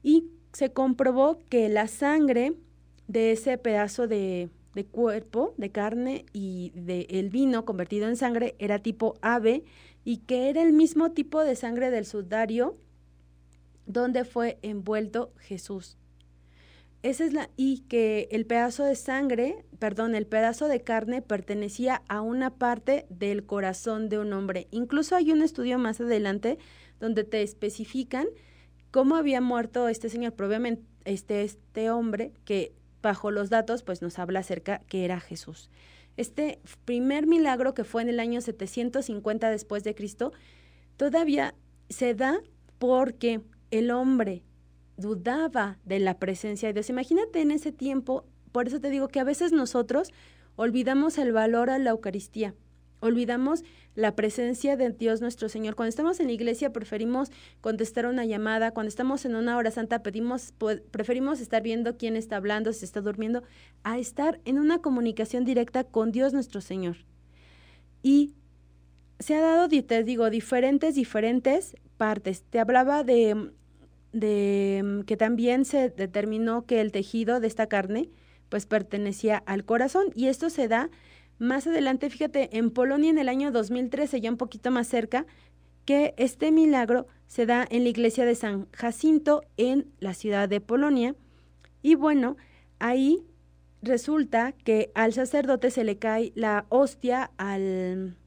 Y 0.02 0.30
se 0.54 0.72
comprobó 0.72 1.40
que 1.50 1.68
la 1.68 1.88
sangre 1.88 2.54
de 3.08 3.34
ese 3.34 3.58
pedazo 3.58 4.08
de, 4.08 4.50
de 4.74 4.86
cuerpo, 4.86 5.54
de 5.58 5.72
carne 5.72 6.26
y 6.32 6.72
del 6.74 7.06
el 7.10 7.30
vino 7.30 7.66
convertido 7.66 8.08
en 8.08 8.16
sangre 8.16 8.56
era 8.60 8.80
tipo 8.80 9.16
ave 9.22 9.64
y 10.06 10.18
que 10.18 10.50
era 10.50 10.62
el 10.62 10.72
mismo 10.72 11.12
tipo 11.12 11.44
de 11.44 11.56
sangre 11.56 11.92
del 11.92 12.06
sudario 12.06 12.78
donde 13.86 14.24
fue 14.24 14.58
envuelto 14.62 15.34
Jesús. 15.40 15.98
Esa 17.04 17.24
es 17.24 17.34
la 17.34 17.50
y 17.56 17.82
que 17.82 18.30
el 18.32 18.48
pedazo 18.48 18.84
de 18.84 18.96
sangre, 18.96 19.66
perdón, 19.78 20.16
el 20.16 20.26
pedazo 20.26 20.68
de 20.68 20.82
carne 20.82 21.22
pertenecía 21.22 22.02
a 22.08 22.22
una 22.22 22.56
parte 22.56 23.06
del 23.10 23.46
corazón 23.46 24.10
de 24.10 24.18
un 24.18 24.34
hombre. 24.34 24.68
Incluso 24.72 25.16
hay 25.16 25.32
un 25.32 25.44
estudio 25.44 25.78
más 25.78 26.02
adelante 26.02 26.58
donde 27.00 27.24
te 27.24 27.42
especifican 27.42 28.28
cómo 28.92 29.16
había 29.16 29.42
muerto 29.42 29.88
este 29.88 30.10
señor, 30.10 30.34
probablemente 30.34 30.84
este, 31.06 31.44
este 31.44 31.90
hombre 31.92 32.34
que 32.46 32.74
bajo 33.02 33.30
los 33.30 33.50
datos 33.50 33.84
pues 33.84 34.02
nos 34.02 34.20
habla 34.20 34.40
acerca 34.40 34.80
que 34.88 35.06
era 35.06 35.20
Jesús. 35.20 35.70
Este 36.18 36.60
primer 36.86 37.28
milagro 37.28 37.74
que 37.74 37.84
fue 37.84 38.02
en 38.02 38.10
el 38.10 38.20
año 38.20 38.42
750 38.42 39.50
después 39.50 39.84
de 39.84 39.96
Cristo 39.96 40.34
todavía 40.98 41.54
se 41.90 42.16
da 42.16 42.40
porque 42.80 43.42
el 43.72 43.92
hombre 43.92 44.44
dudaba 44.98 45.78
de 45.86 46.00
la 46.00 46.18
presencia 46.18 46.70
de 46.70 46.74
Dios. 46.74 46.90
Imagínate 46.90 47.42
en 47.42 47.52
ese 47.52 47.72
tiempo, 47.72 48.26
por 48.52 48.68
eso 48.68 48.80
te 48.80 48.90
digo 48.90 49.08
que 49.08 49.20
a 49.20 49.24
veces 49.26 49.52
nosotros 49.52 50.12
olvidamos 50.56 51.18
el 51.18 51.34
valor 51.34 51.70
a 51.70 51.80
la 51.80 51.92
Eucaristía, 51.92 52.56
olvidamos 53.00 53.64
la 53.96 54.16
presencia 54.16 54.78
de 54.78 54.90
Dios 54.90 55.22
nuestro 55.22 55.50
Señor. 55.50 55.76
Cuando 55.76 55.90
estamos 55.90 56.20
en 56.20 56.28
la 56.28 56.34
iglesia 56.34 56.74
preferimos 56.74 57.32
contestar 57.62 58.06
una 58.06 58.26
llamada, 58.26 58.72
cuando 58.72 58.90
estamos 58.90 59.26
en 59.26 59.36
una 59.36 59.58
hora 59.58 59.72
santa 59.72 60.04
pedimos, 60.04 60.54
preferimos 60.92 61.40
estar 61.40 61.62
viendo 61.62 61.98
quién 61.98 62.16
está 62.16 62.38
hablando, 62.38 62.74
si 62.74 62.86
está 62.86 63.02
durmiendo, 63.02 63.44
a 63.84 63.98
estar 63.98 64.40
en 64.46 64.60
una 64.60 64.80
comunicación 64.80 65.46
directa 65.46 65.84
con 65.84 66.12
Dios 66.12 66.34
nuestro 66.34 66.62
Señor. 66.62 66.98
Y 68.04 68.34
se 69.20 69.36
ha 69.36 69.42
dado, 69.42 69.70
te 69.70 70.04
digo, 70.04 70.30
diferentes, 70.30 70.96
diferentes 70.96 71.76
partes. 71.98 72.44
Te 72.44 72.60
hablaba 72.60 73.04
de 73.04 73.52
de 74.16 75.04
que 75.06 75.18
también 75.18 75.66
se 75.66 75.90
determinó 75.90 76.66
que 76.66 76.80
el 76.80 76.94
tejido 76.94 77.42
de 77.42 77.48
esta 77.48 77.68
carne 77.68 78.10
pues 78.48 78.66
pertenecía 78.66 79.44
al 79.46 79.66
corazón 79.66 80.06
y 80.16 80.28
esto 80.28 80.50
se 80.50 80.70
da 80.70 80.90
más 81.38 81.68
adelante, 81.68 82.10
fíjate, 82.10 82.58
en 82.58 82.72
Polonia 82.72 83.10
en 83.10 83.18
el 83.18 83.30
año 83.30 83.52
2013, 83.52 84.22
ya 84.22 84.30
un 84.30 84.38
poquito 84.38 84.72
más 84.72 84.88
cerca, 84.88 85.26
que 85.86 86.14
este 86.18 86.52
milagro 86.52 87.08
se 87.28 87.46
da 87.46 87.66
en 87.70 87.84
la 87.84 87.90
iglesia 87.90 88.26
de 88.26 88.36
San 88.36 88.68
Jacinto 88.72 89.44
en 89.58 89.92
la 90.00 90.14
ciudad 90.14 90.50
de 90.50 90.62
Polonia. 90.62 91.16
Y 91.82 91.96
bueno, 91.96 92.38
ahí 92.80 93.24
resulta 93.82 94.52
que 94.52 94.92
al 94.96 95.14
sacerdote 95.14 95.70
se 95.72 95.84
le 95.84 95.98
cae 95.98 96.32
la 96.36 96.66
hostia 96.70 97.32
al, 97.38 98.18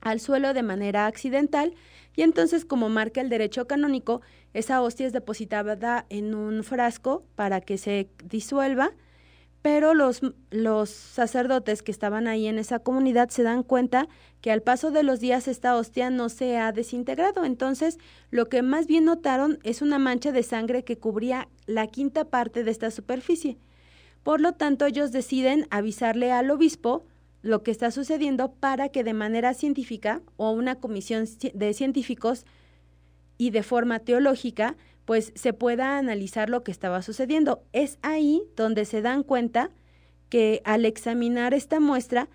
al 0.00 0.20
suelo 0.20 0.52
de 0.54 0.62
manera 0.62 1.06
accidental 1.06 1.74
y 2.14 2.22
entonces 2.22 2.64
como 2.64 2.88
marca 2.88 3.20
el 3.20 3.30
derecho 3.30 3.66
canónico, 3.66 4.20
esa 4.52 4.82
hostia 4.82 5.06
es 5.06 5.12
depositada 5.12 6.06
en 6.10 6.34
un 6.34 6.62
frasco 6.62 7.24
para 7.36 7.60
que 7.60 7.78
se 7.78 8.10
disuelva, 8.24 8.92
pero 9.62 9.94
los, 9.94 10.20
los 10.50 10.90
sacerdotes 10.90 11.82
que 11.82 11.92
estaban 11.92 12.26
ahí 12.26 12.48
en 12.48 12.58
esa 12.58 12.80
comunidad 12.80 13.28
se 13.28 13.44
dan 13.44 13.62
cuenta 13.62 14.08
que 14.40 14.50
al 14.50 14.60
paso 14.60 14.90
de 14.90 15.04
los 15.04 15.20
días 15.20 15.46
esta 15.46 15.76
hostia 15.76 16.10
no 16.10 16.28
se 16.28 16.58
ha 16.58 16.72
desintegrado. 16.72 17.44
Entonces, 17.44 17.98
lo 18.30 18.48
que 18.48 18.62
más 18.62 18.88
bien 18.88 19.04
notaron 19.04 19.60
es 19.62 19.80
una 19.80 20.00
mancha 20.00 20.32
de 20.32 20.42
sangre 20.42 20.82
que 20.82 20.98
cubría 20.98 21.48
la 21.66 21.86
quinta 21.86 22.24
parte 22.24 22.64
de 22.64 22.72
esta 22.72 22.90
superficie. 22.90 23.56
Por 24.24 24.40
lo 24.40 24.52
tanto, 24.52 24.84
ellos 24.84 25.12
deciden 25.12 25.68
avisarle 25.70 26.32
al 26.32 26.50
obispo 26.50 27.04
lo 27.40 27.62
que 27.62 27.70
está 27.70 27.92
sucediendo 27.92 28.52
para 28.52 28.88
que 28.88 29.04
de 29.04 29.14
manera 29.14 29.54
científica 29.54 30.22
o 30.36 30.50
una 30.50 30.76
comisión 30.76 31.24
de 31.54 31.74
científicos 31.74 32.46
y 33.38 33.50
de 33.50 33.62
forma 33.62 34.00
teológica, 34.00 34.76
pues 35.04 35.32
se 35.34 35.52
pueda 35.52 35.98
analizar 35.98 36.48
lo 36.48 36.62
que 36.62 36.70
estaba 36.70 37.02
sucediendo. 37.02 37.64
Es 37.72 37.98
ahí 38.02 38.42
donde 38.56 38.84
se 38.84 39.02
dan 39.02 39.22
cuenta 39.22 39.70
que 40.28 40.62
al 40.64 40.84
examinar 40.84 41.54
esta 41.54 41.80
muestra 41.80 42.28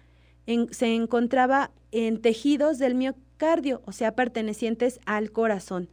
se 0.72 0.96
encontraba 0.96 1.72
en 1.92 2.22
tejidos 2.22 2.78
del 2.78 2.96
miocardio, 2.96 3.82
o 3.86 3.92
sea, 3.92 4.16
pertenecientes 4.16 5.00
al 5.06 5.32
corazón. 5.32 5.90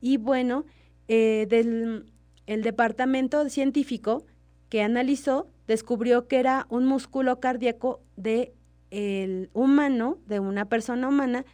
Y 0.00 0.16
bueno, 0.16 0.64
eh, 1.08 1.46
del, 1.48 2.12
el 2.46 2.62
departamento 2.62 3.48
científico 3.48 4.26
que 4.68 4.82
analizó 4.82 5.48
descubrió 5.66 6.26
que 6.28 6.38
era 6.38 6.66
un 6.68 6.86
músculo 6.86 7.40
cardíaco 7.40 8.00
de 8.16 8.52
el 8.90 9.50
humano, 9.52 10.18
de 10.26 10.40
una 10.40 10.68
persona 10.68 11.08
humana, 11.08 11.44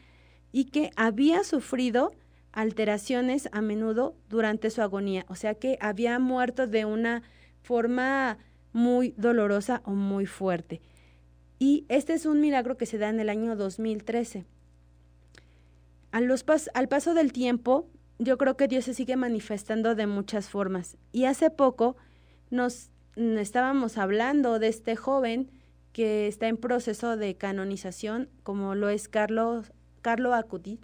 y 0.52 0.66
que 0.66 0.90
había 0.96 1.44
sufrido 1.44 2.12
alteraciones 2.52 3.48
a 3.52 3.60
menudo 3.62 4.14
durante 4.28 4.70
su 4.70 4.82
agonía, 4.82 5.24
o 5.28 5.34
sea 5.34 5.54
que 5.54 5.78
había 5.80 6.18
muerto 6.18 6.66
de 6.66 6.84
una 6.84 7.22
forma 7.62 8.38
muy 8.72 9.14
dolorosa 9.16 9.82
o 9.84 9.92
muy 9.92 10.26
fuerte. 10.26 10.80
Y 11.58 11.86
este 11.88 12.14
es 12.14 12.26
un 12.26 12.40
milagro 12.40 12.76
que 12.76 12.86
se 12.86 12.98
da 12.98 13.08
en 13.08 13.20
el 13.20 13.28
año 13.28 13.56
2013. 13.56 14.44
los 16.12 16.44
al 16.74 16.88
paso 16.88 17.14
del 17.14 17.32
tiempo, 17.32 17.88
yo 18.18 18.36
creo 18.36 18.56
que 18.56 18.68
Dios 18.68 18.84
se 18.84 18.94
sigue 18.94 19.16
manifestando 19.16 19.94
de 19.94 20.06
muchas 20.06 20.48
formas. 20.48 20.96
Y 21.12 21.24
hace 21.24 21.50
poco 21.50 21.96
nos 22.50 22.90
estábamos 23.16 23.98
hablando 23.98 24.58
de 24.58 24.68
este 24.68 24.96
joven 24.96 25.50
que 25.92 26.26
está 26.26 26.48
en 26.48 26.56
proceso 26.56 27.16
de 27.16 27.36
canonización, 27.36 28.28
como 28.42 28.74
lo 28.74 28.88
es 28.88 29.08
Carlos, 29.08 29.72
Carlo 30.00 30.34
Acuti. 30.34 30.80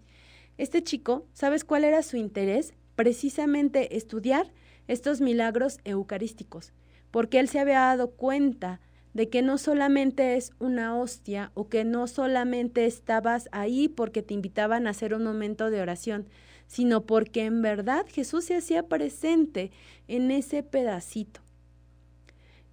Este 0.59 0.83
chico, 0.83 1.25
¿sabes 1.33 1.64
cuál 1.64 1.85
era 1.85 2.03
su 2.03 2.16
interés? 2.16 2.75
Precisamente 2.97 3.97
estudiar 3.97 4.53
estos 4.88 5.21
milagros 5.21 5.79
eucarísticos, 5.85 6.73
porque 7.12 7.38
él 7.38 7.49
se 7.49 7.61
había 7.61 7.79
dado 7.79 8.11
cuenta 8.11 8.81
de 9.14 9.29
que 9.29 9.40
no 9.40 9.57
solamente 9.57 10.37
es 10.37 10.51
una 10.59 10.97
hostia 10.97 11.53
o 11.55 11.68
que 11.68 11.85
no 11.85 12.09
solamente 12.09 12.87
estabas 12.87 13.49
ahí 13.53 13.88
porque 13.88 14.23
te 14.23 14.35
invitaban 14.35 14.88
a 14.88 14.90
hacer 14.90 15.14
un 15.14 15.23
momento 15.23 15.71
de 15.71 15.81
oración, 15.81 16.29
sino 16.66 17.07
porque 17.07 17.44
en 17.44 17.62
verdad 17.62 18.05
Jesús 18.09 18.44
se 18.44 18.57
hacía 18.57 18.83
presente 18.83 19.71
en 20.09 20.33
ese 20.33 20.64
pedacito. 20.64 21.40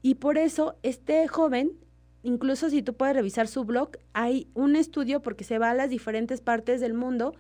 Y 0.02 0.16
por 0.16 0.40
eso 0.40 0.76
este 0.82 1.28
joven, 1.28 1.74
incluso 2.24 2.72
si 2.72 2.82
tú 2.82 2.96
puedes 2.96 3.16
revisar 3.16 3.48
su 3.48 3.64
blog, 3.64 3.92
hay 4.14 4.50
un 4.56 4.76
estudio 4.76 5.22
porque 5.22 5.44
se 5.44 5.60
va 5.60 5.70
a 5.70 5.76
las 5.76 5.92
diferentes 5.92 6.42
partes 6.42 6.82
del 6.82 6.96
mundo 6.96 7.36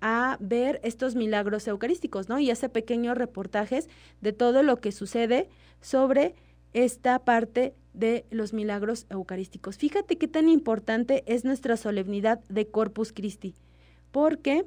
a 0.00 0.36
ver 0.40 0.80
estos 0.82 1.14
milagros 1.14 1.66
eucarísticos, 1.68 2.28
¿no? 2.28 2.38
Y 2.38 2.50
hace 2.50 2.68
pequeños 2.68 3.16
reportajes 3.16 3.88
de 4.20 4.32
todo 4.32 4.62
lo 4.62 4.80
que 4.80 4.92
sucede 4.92 5.48
sobre 5.80 6.34
esta 6.72 7.18
parte 7.24 7.74
de 7.92 8.24
los 8.30 8.52
milagros 8.52 9.06
eucarísticos. 9.10 9.76
Fíjate 9.76 10.16
qué 10.16 10.28
tan 10.28 10.48
importante 10.48 11.24
es 11.26 11.44
nuestra 11.44 11.76
solemnidad 11.76 12.40
de 12.48 12.68
Corpus 12.68 13.12
Christi, 13.12 13.54
porque 14.10 14.66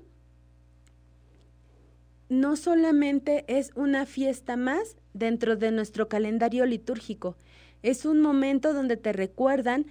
no 2.29 2.55
solamente 2.55 3.45
es 3.47 3.71
una 3.75 4.05
fiesta 4.05 4.57
más 4.57 4.97
dentro 5.13 5.55
de 5.55 5.71
nuestro 5.71 6.09
calendario 6.09 6.65
litúrgico, 6.65 7.37
es 7.81 8.05
un 8.05 8.21
momento 8.21 8.73
donde 8.73 8.97
te 8.97 9.13
recuerdan 9.13 9.85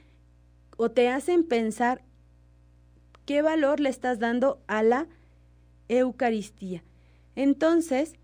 o 0.76 0.90
te 0.90 1.08
hacen 1.08 1.44
pensar 1.44 2.02
qué 3.26 3.42
valor 3.42 3.80
le 3.80 3.90
estás 3.90 4.18
dando 4.18 4.60
a 4.66 4.82
la 4.82 5.06
Eucaristía. 5.88 6.82
Entonces, 7.34 8.14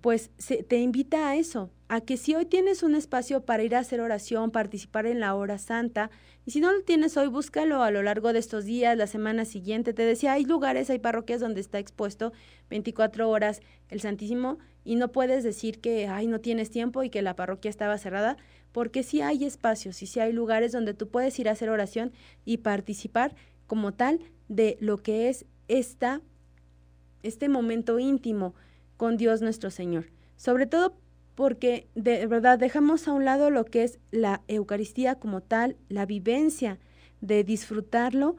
pues 0.00 0.30
se 0.36 0.64
te 0.64 0.78
invita 0.78 1.28
a 1.28 1.36
eso, 1.36 1.70
a 1.88 2.00
que 2.00 2.16
si 2.16 2.34
hoy 2.34 2.44
tienes 2.44 2.82
un 2.82 2.96
espacio 2.96 3.44
para 3.44 3.62
ir 3.62 3.76
a 3.76 3.78
hacer 3.78 4.00
oración, 4.00 4.50
participar 4.50 5.06
en 5.06 5.20
la 5.20 5.34
hora 5.34 5.58
santa, 5.58 6.10
y 6.44 6.50
si 6.50 6.60
no 6.60 6.72
lo 6.72 6.82
tienes 6.82 7.16
hoy, 7.16 7.28
búscalo 7.28 7.82
a 7.82 7.92
lo 7.92 8.02
largo 8.02 8.32
de 8.32 8.40
estos 8.40 8.64
días, 8.64 8.96
la 8.96 9.06
semana 9.06 9.44
siguiente. 9.44 9.94
Te 9.94 10.04
decía, 10.04 10.32
hay 10.32 10.44
lugares, 10.44 10.90
hay 10.90 10.98
parroquias 10.98 11.40
donde 11.40 11.60
está 11.60 11.78
expuesto 11.78 12.32
24 12.68 13.30
horas 13.30 13.60
el 13.90 14.00
Santísimo 14.00 14.58
y 14.84 14.96
no 14.96 15.12
puedes 15.12 15.44
decir 15.44 15.80
que, 15.80 16.08
ay, 16.08 16.26
no 16.26 16.40
tienes 16.40 16.70
tiempo 16.70 17.04
y 17.04 17.10
que 17.10 17.22
la 17.22 17.36
parroquia 17.36 17.68
estaba 17.68 17.96
cerrada, 17.96 18.36
porque 18.72 19.04
sí 19.04 19.20
hay 19.20 19.44
espacios 19.44 20.02
y 20.02 20.06
sí 20.06 20.18
hay 20.18 20.32
lugares 20.32 20.72
donde 20.72 20.94
tú 20.94 21.08
puedes 21.08 21.38
ir 21.38 21.48
a 21.48 21.52
hacer 21.52 21.70
oración 21.70 22.12
y 22.44 22.58
participar 22.58 23.36
como 23.68 23.92
tal 23.92 24.18
de 24.48 24.76
lo 24.80 24.98
que 24.98 25.28
es 25.28 25.46
esta, 25.68 26.20
este 27.22 27.48
momento 27.48 27.98
íntimo 27.98 28.54
con 28.96 29.16
Dios 29.16 29.42
nuestro 29.42 29.70
Señor. 29.70 30.06
Sobre 30.36 30.66
todo 30.66 30.96
porque 31.34 31.88
de 31.94 32.26
verdad 32.26 32.58
dejamos 32.58 33.08
a 33.08 33.12
un 33.12 33.24
lado 33.24 33.50
lo 33.50 33.64
que 33.64 33.84
es 33.84 33.98
la 34.10 34.42
Eucaristía 34.48 35.16
como 35.16 35.40
tal, 35.40 35.76
la 35.88 36.06
vivencia 36.06 36.78
de 37.20 37.44
disfrutarlo, 37.44 38.36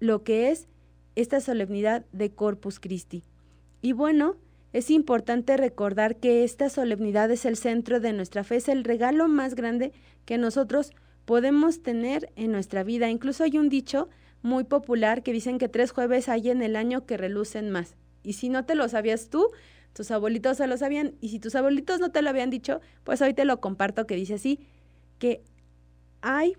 lo 0.00 0.24
que 0.24 0.50
es 0.50 0.66
esta 1.14 1.40
solemnidad 1.40 2.04
de 2.12 2.30
Corpus 2.32 2.80
Christi. 2.80 3.22
Y 3.82 3.92
bueno, 3.92 4.36
es 4.72 4.90
importante 4.90 5.56
recordar 5.56 6.16
que 6.16 6.42
esta 6.42 6.68
solemnidad 6.68 7.30
es 7.30 7.44
el 7.44 7.56
centro 7.56 8.00
de 8.00 8.12
nuestra 8.12 8.42
fe, 8.42 8.56
es 8.56 8.68
el 8.68 8.82
regalo 8.82 9.28
más 9.28 9.54
grande 9.54 9.92
que 10.24 10.38
nosotros 10.38 10.92
podemos 11.24 11.82
tener 11.82 12.32
en 12.34 12.50
nuestra 12.50 12.82
vida. 12.82 13.08
Incluso 13.08 13.44
hay 13.44 13.56
un 13.58 13.68
dicho 13.68 14.08
muy 14.42 14.64
popular 14.64 15.22
que 15.22 15.32
dicen 15.32 15.58
que 15.58 15.68
tres 15.68 15.92
jueves 15.92 16.28
hay 16.28 16.50
en 16.50 16.62
el 16.62 16.76
año 16.76 17.06
que 17.06 17.16
relucen 17.16 17.70
más. 17.70 17.94
Y 18.24 18.32
si 18.32 18.48
no 18.48 18.64
te 18.64 18.74
lo 18.74 18.88
sabías 18.88 19.28
tú, 19.28 19.50
tus 19.92 20.10
abuelitos 20.10 20.56
se 20.56 20.66
lo 20.66 20.76
sabían, 20.76 21.14
y 21.20 21.28
si 21.28 21.38
tus 21.38 21.54
abuelitos 21.54 22.00
no 22.00 22.10
te 22.10 22.20
lo 22.20 22.30
habían 22.30 22.50
dicho, 22.50 22.80
pues 23.04 23.22
hoy 23.22 23.32
te 23.32 23.44
lo 23.44 23.60
comparto 23.60 24.06
que 24.06 24.16
dice 24.16 24.34
así, 24.34 24.58
que 25.18 25.44
hay 26.20 26.56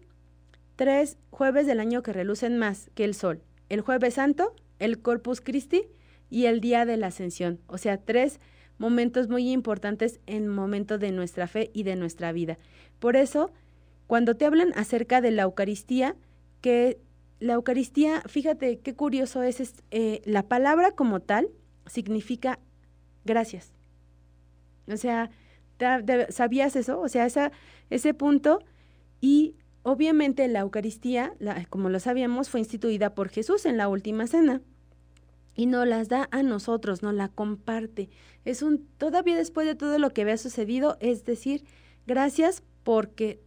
tres 0.77 1.17
jueves 1.31 1.67
del 1.67 1.79
año 1.81 2.01
que 2.01 2.13
relucen 2.13 2.57
más 2.57 2.89
que 2.95 3.03
el 3.03 3.13
sol. 3.13 3.41
El 3.67 3.81
jueves 3.81 4.13
santo, 4.13 4.55
el 4.79 5.01
Corpus 5.01 5.41
Christi 5.41 5.83
y 6.29 6.45
el 6.45 6.61
día 6.61 6.85
de 6.85 6.97
la 6.97 7.07
ascensión. 7.07 7.59
O 7.67 7.77
sea, 7.77 7.97
tres 7.97 8.39
momentos 8.77 9.27
muy 9.27 9.51
importantes 9.51 10.19
en 10.27 10.47
momento 10.47 10.97
de 10.97 11.11
nuestra 11.11 11.47
fe 11.47 11.71
y 11.73 11.83
de 11.83 11.95
nuestra 11.95 12.31
vida. 12.31 12.57
Por 12.99 13.15
eso, 13.15 13.51
cuando 14.07 14.35
te 14.35 14.45
hablan 14.45 14.71
acerca 14.75 15.21
de 15.21 15.31
la 15.31 15.43
Eucaristía, 15.43 16.15
que 16.61 16.99
la 17.39 17.53
Eucaristía, 17.53 18.21
fíjate 18.27 18.79
qué 18.79 18.95
curioso 18.95 19.43
es, 19.43 19.75
eh, 19.91 20.21
la 20.25 20.43
palabra 20.43 20.91
como 20.91 21.19
tal 21.19 21.49
significa 21.85 22.59
gracias. 23.25 23.73
O 24.87 24.97
sea, 24.97 25.29
¿sabías 26.29 26.75
eso? 26.75 26.99
O 27.01 27.09
sea, 27.09 27.25
esa, 27.25 27.51
ese 27.89 28.13
punto 28.13 28.59
y 29.19 29.55
obviamente 29.83 30.47
la 30.47 30.59
Eucaristía, 30.59 31.33
como 31.69 31.89
lo 31.89 31.99
sabíamos, 31.99 32.49
fue 32.49 32.59
instituida 32.59 33.13
por 33.13 33.29
Jesús 33.29 33.65
en 33.65 33.77
la 33.77 33.87
última 33.87 34.27
cena 34.27 34.61
y 35.55 35.65
no 35.65 35.85
las 35.85 36.09
da 36.09 36.27
a 36.31 36.43
nosotros, 36.43 37.01
no 37.01 37.11
la 37.11 37.29
comparte. 37.29 38.09
Es 38.43 38.61
un 38.61 38.85
todavía 38.97 39.35
después 39.35 39.65
de 39.65 39.75
todo 39.75 39.97
lo 39.99 40.11
que 40.11 40.21
había 40.21 40.37
sucedido, 40.37 40.97
es 40.99 41.25
decir, 41.25 41.63
gracias 42.05 42.61
porque 42.83 43.41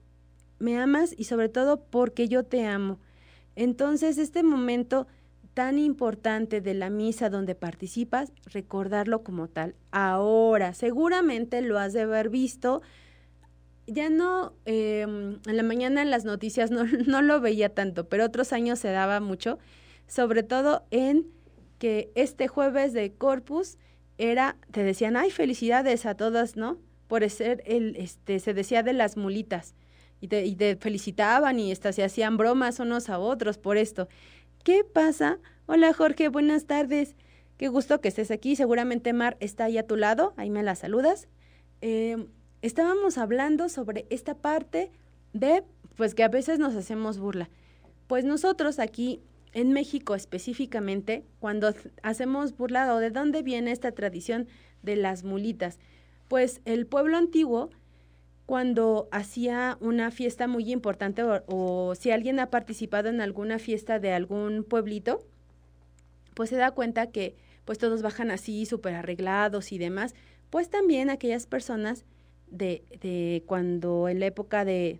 me 0.59 0.79
amas 0.79 1.14
y 1.16 1.24
sobre 1.24 1.48
todo 1.48 1.85
porque 1.85 2.29
yo 2.29 2.44
te 2.44 2.66
amo. 2.66 2.98
Entonces, 3.59 4.18
este 4.18 4.44
momento 4.44 5.09
tan 5.53 5.81
importante 5.81 6.61
de 6.61 6.75
la 6.75 6.90
misa 6.90 7.29
donde 7.29 7.57
participas, 7.57 8.33
recordarlo 8.44 9.25
como 9.25 9.49
tal. 9.49 9.75
Ahora, 9.90 10.75
seguramente 10.75 11.61
lo 11.62 11.77
has 11.77 11.92
de 11.92 12.03
haber 12.03 12.29
visto. 12.29 12.83
Ya 13.88 14.11
no, 14.11 14.53
em, 14.64 15.40
en 15.44 15.57
la 15.57 15.64
mañana 15.64 16.03
en 16.03 16.11
las 16.12 16.25
noticias 16.25 16.71
no, 16.71 16.85
no 16.85 17.21
lo 17.21 17.40
veía 17.40 17.75
tanto, 17.75 18.09
pero 18.09 18.27
otros 18.27 18.53
años 18.53 18.79
se 18.79 18.92
daba 18.92 19.18
mucho, 19.18 19.59
sobre 20.07 20.44
todo 20.44 20.85
en 20.92 21.27
que 21.81 22.12
este 22.14 22.47
jueves 22.47 22.92
de 22.92 23.12
Corpus 23.12 23.77
era, 24.18 24.57
te 24.71 24.85
decían, 24.85 25.16
ay, 25.16 25.33
felicidades 25.33 26.07
a 26.07 26.14
todas, 26.14 26.55
¿no? 26.55 26.79
Por 27.09 27.29
ser 27.29 27.64
el, 27.66 27.97
este, 27.97 28.38
se 28.38 28.55
decía 28.55 28.85
de 28.85 28.92
las 28.92 29.16
mulitas 29.16 29.75
y 30.21 30.29
te, 30.29 30.77
felicitaban 30.77 31.59
y 31.59 31.73
hasta 31.73 31.93
se 31.93 32.05
hacían 32.05 32.37
bromas 32.37 32.81
unos 32.81 33.09
a 33.09 33.19
otros 33.19 33.59
por 33.59 33.77
esto. 33.77 34.09
¿Qué 34.65 34.85
pasa? 34.85 35.39
Hola 35.67 35.93
Jorge, 35.93 36.29
buenas 36.29 36.67
tardes. 36.67 37.15
Qué 37.57 37.69
gusto 37.69 38.01
que 38.01 38.09
estés 38.09 38.31
aquí. 38.31 38.57
Seguramente 38.57 39.13
Mar 39.13 39.37
está 39.41 39.65
ahí 39.65 39.79
a 39.79 39.87
tu 39.87 39.97
lado. 39.97 40.35
Ahí 40.37 40.51
me 40.51 40.63
la 40.63 40.75
saludas. 40.75 41.29
Em, 41.81 42.27
estábamos 42.63 43.19
hablando 43.19 43.69
sobre 43.69 44.07
esta 44.11 44.35
parte 44.35 44.91
de, 45.33 45.65
pues 45.97 46.15
que 46.15 46.25
a 46.25 46.29
veces 46.29 46.59
nos 46.59 46.75
hacemos 46.75 47.19
burla. 47.19 47.49
Pues 48.07 48.25
nosotros 48.25 48.79
aquí 48.79 49.21
en 49.53 49.73
México 49.73 50.15
específicamente, 50.15 51.25
cuando 51.41 51.75
hacemos 52.03 52.57
burla 52.57 52.95
o 52.95 52.99
de 52.99 53.11
dónde 53.11 53.43
viene 53.43 53.73
esta 53.73 53.93
tradición 53.93 54.49
de 54.83 54.97
las 54.97 55.25
mulitas, 55.25 55.79
pues 56.29 56.61
el 56.65 56.87
pueblo 56.87 57.17
antiguo 57.17 57.71
cuando 58.49 59.11
hacía 59.13 59.77
una 59.79 60.11
fiesta 60.11 60.49
muy 60.49 60.73
importante 60.73 61.23
o, 61.23 61.95
si 61.95 62.11
alguien 62.13 62.41
ha 62.41 62.49
participado 62.49 63.11
en 63.11 63.21
alguna 63.21 63.59
fiesta 63.59 63.99
de 63.99 64.15
algún 64.15 64.65
pueblito, 64.65 65.23
pues 66.33 66.49
se 66.49 66.57
da 66.57 66.71
cuenta 66.71 67.11
que 67.11 67.37
pues 67.67 67.77
todos 67.77 68.01
bajan 68.01 68.31
así 68.31 68.65
súper 68.65 68.95
arreglados 68.95 69.71
y 69.71 69.77
demás, 69.77 70.15
pues 70.49 70.71
también 70.71 71.11
aquellas 71.11 71.47
personas 71.47 72.07
de, 72.51 72.85
de 73.03 73.43
cuando 73.45 74.09
en 74.09 74.19
la 74.19 74.25
época 74.25 74.65
de, 74.65 74.99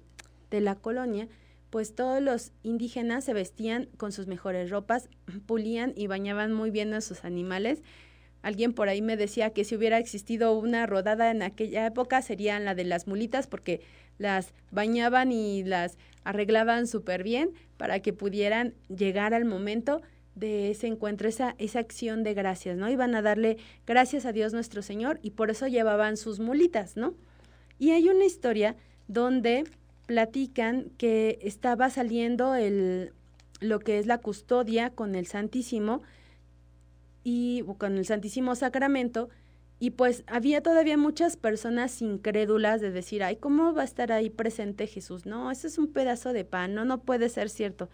de 0.51 0.61
la 0.61 0.75
colonia, 0.75 1.27
pues 1.71 1.95
todos 1.95 2.21
los 2.21 2.53
indígenas 2.63 3.25
se 3.25 3.33
vestían 3.33 3.89
con 3.97 4.13
sus 4.13 4.27
mejores 4.27 4.69
ropas, 4.69 5.09
pulían 5.47 5.95
y 5.97 6.07
bañaban 6.07 6.53
muy 6.53 6.71
bien 6.71 6.93
a 6.93 7.01
sus 7.01 7.25
animales 7.25 7.83
Alguien 8.43 8.73
por 8.73 8.89
ahí 8.89 9.03
me 9.03 9.17
decía 9.17 9.51
que 9.51 9.65
si 9.65 9.77
hubiera 9.77 9.99
existido 9.99 10.57
una 10.57 10.87
rodada 10.87 11.31
en 11.31 11.43
aquella 11.43 11.87
época 11.87 12.23
serían 12.23 12.65
la 12.65 12.75
de 12.75 12.85
las 12.85 13.07
mulitas 13.07 13.47
porque 13.47 13.81
las 14.19 14.53
bañaban 14.71 15.33
y 15.33 15.65
las 15.65 15.99
arreglaban 16.25 16.87
súper 16.87 17.23
bien 17.23 17.51
para 17.77 18.01
que 18.01 18.13
pudieran 18.13 18.75
llegar 18.89 19.35
al 19.35 19.45
momento 19.45 20.03
de 20.35 20.71
ese 20.71 20.87
encuentro, 20.87 21.29
esa, 21.29 21.55
esa 21.59 21.81
acción 21.81 22.23
de 22.23 22.35
gracias, 22.35 22.77
¿no? 22.77 22.89
Iban 22.89 23.15
a 23.15 23.23
darle 23.23 23.57
gracias 23.87 24.25
a 24.25 24.33
Dios 24.33 24.53
nuestro 24.53 24.83
Señor 24.83 25.19
y 25.23 25.31
por 25.31 25.51
eso 25.51 25.67
llevaban 25.67 26.17
sus 26.17 26.39
mulitas, 26.39 26.97
¿no? 26.97 27.15
Y 27.79 27.91
hay 27.91 28.09
una 28.09 28.25
historia 28.25 28.77
donde 29.09 29.65
platican 30.07 30.91
que 30.97 31.39
estaba 31.43 31.91
saliendo 31.91 32.55
el, 32.55 33.13
lo 33.61 33.81
que 33.81 33.99
es 33.99 34.07
la 34.07 34.19
custodia 34.19 34.91
con 34.91 35.15
el 35.15 35.27
Santísimo, 35.27 36.03
y 37.31 37.63
con 37.77 37.99
el 37.99 38.07
Santísimo 38.07 38.55
Sacramento 38.55 39.29
y 39.79 39.91
pues 39.91 40.25
había 40.27 40.63
todavía 40.63 40.97
muchas 40.97 41.37
personas 41.37 42.01
incrédulas 42.01 42.81
de 42.81 42.91
decir, 42.91 43.23
ay, 43.23 43.37
¿cómo 43.37 43.75
va 43.75 43.83
a 43.83 43.85
estar 43.85 44.13
ahí 44.13 44.31
presente 44.31 44.87
Jesús? 44.87 45.27
No, 45.27 45.51
eso 45.51 45.67
es 45.67 45.77
un 45.77 45.89
pedazo 45.89 46.33
de 46.33 46.47
pan, 46.47 46.73
no, 46.73 46.87
no 46.87 47.03
puede 47.03 47.29
ser 47.29 47.51
cierto. 47.51 47.91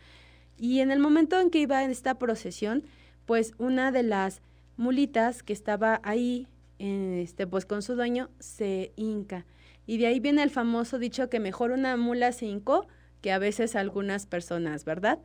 Y 0.57 0.79
en 0.79 0.93
el 0.93 1.01
momento 1.01 1.41
en 1.41 1.51
que 1.51 1.59
iba 1.59 1.83
en 1.83 1.91
esta 1.91 2.17
procesión, 2.17 2.85
pues 3.27 3.55
una 3.59 3.91
de 3.91 4.05
las 4.05 4.41
mulitas 4.77 5.43
que 5.43 5.53
estaba 5.53 6.01
ahí, 6.05 6.47
este, 6.79 7.49
pues 7.49 7.67
con 7.67 7.83
su 7.83 7.97
dueño, 7.97 8.31
se 8.39 8.93
hinca. 8.95 9.47
Y 9.85 9.99
de 9.99 10.07
ahí 10.07 10.21
viene 10.21 10.45
el 10.45 10.51
famoso 10.51 11.01
dicho 11.01 11.29
que 11.29 11.41
mejor 11.41 11.73
una 11.73 11.97
mula 11.97 12.31
se 12.31 12.47
hincó 12.47 12.87
que 13.21 13.33
a 13.33 13.41
veces 13.41 13.75
algunas 13.75 14.27
personas, 14.27 14.85
¿verdad? 14.85 15.19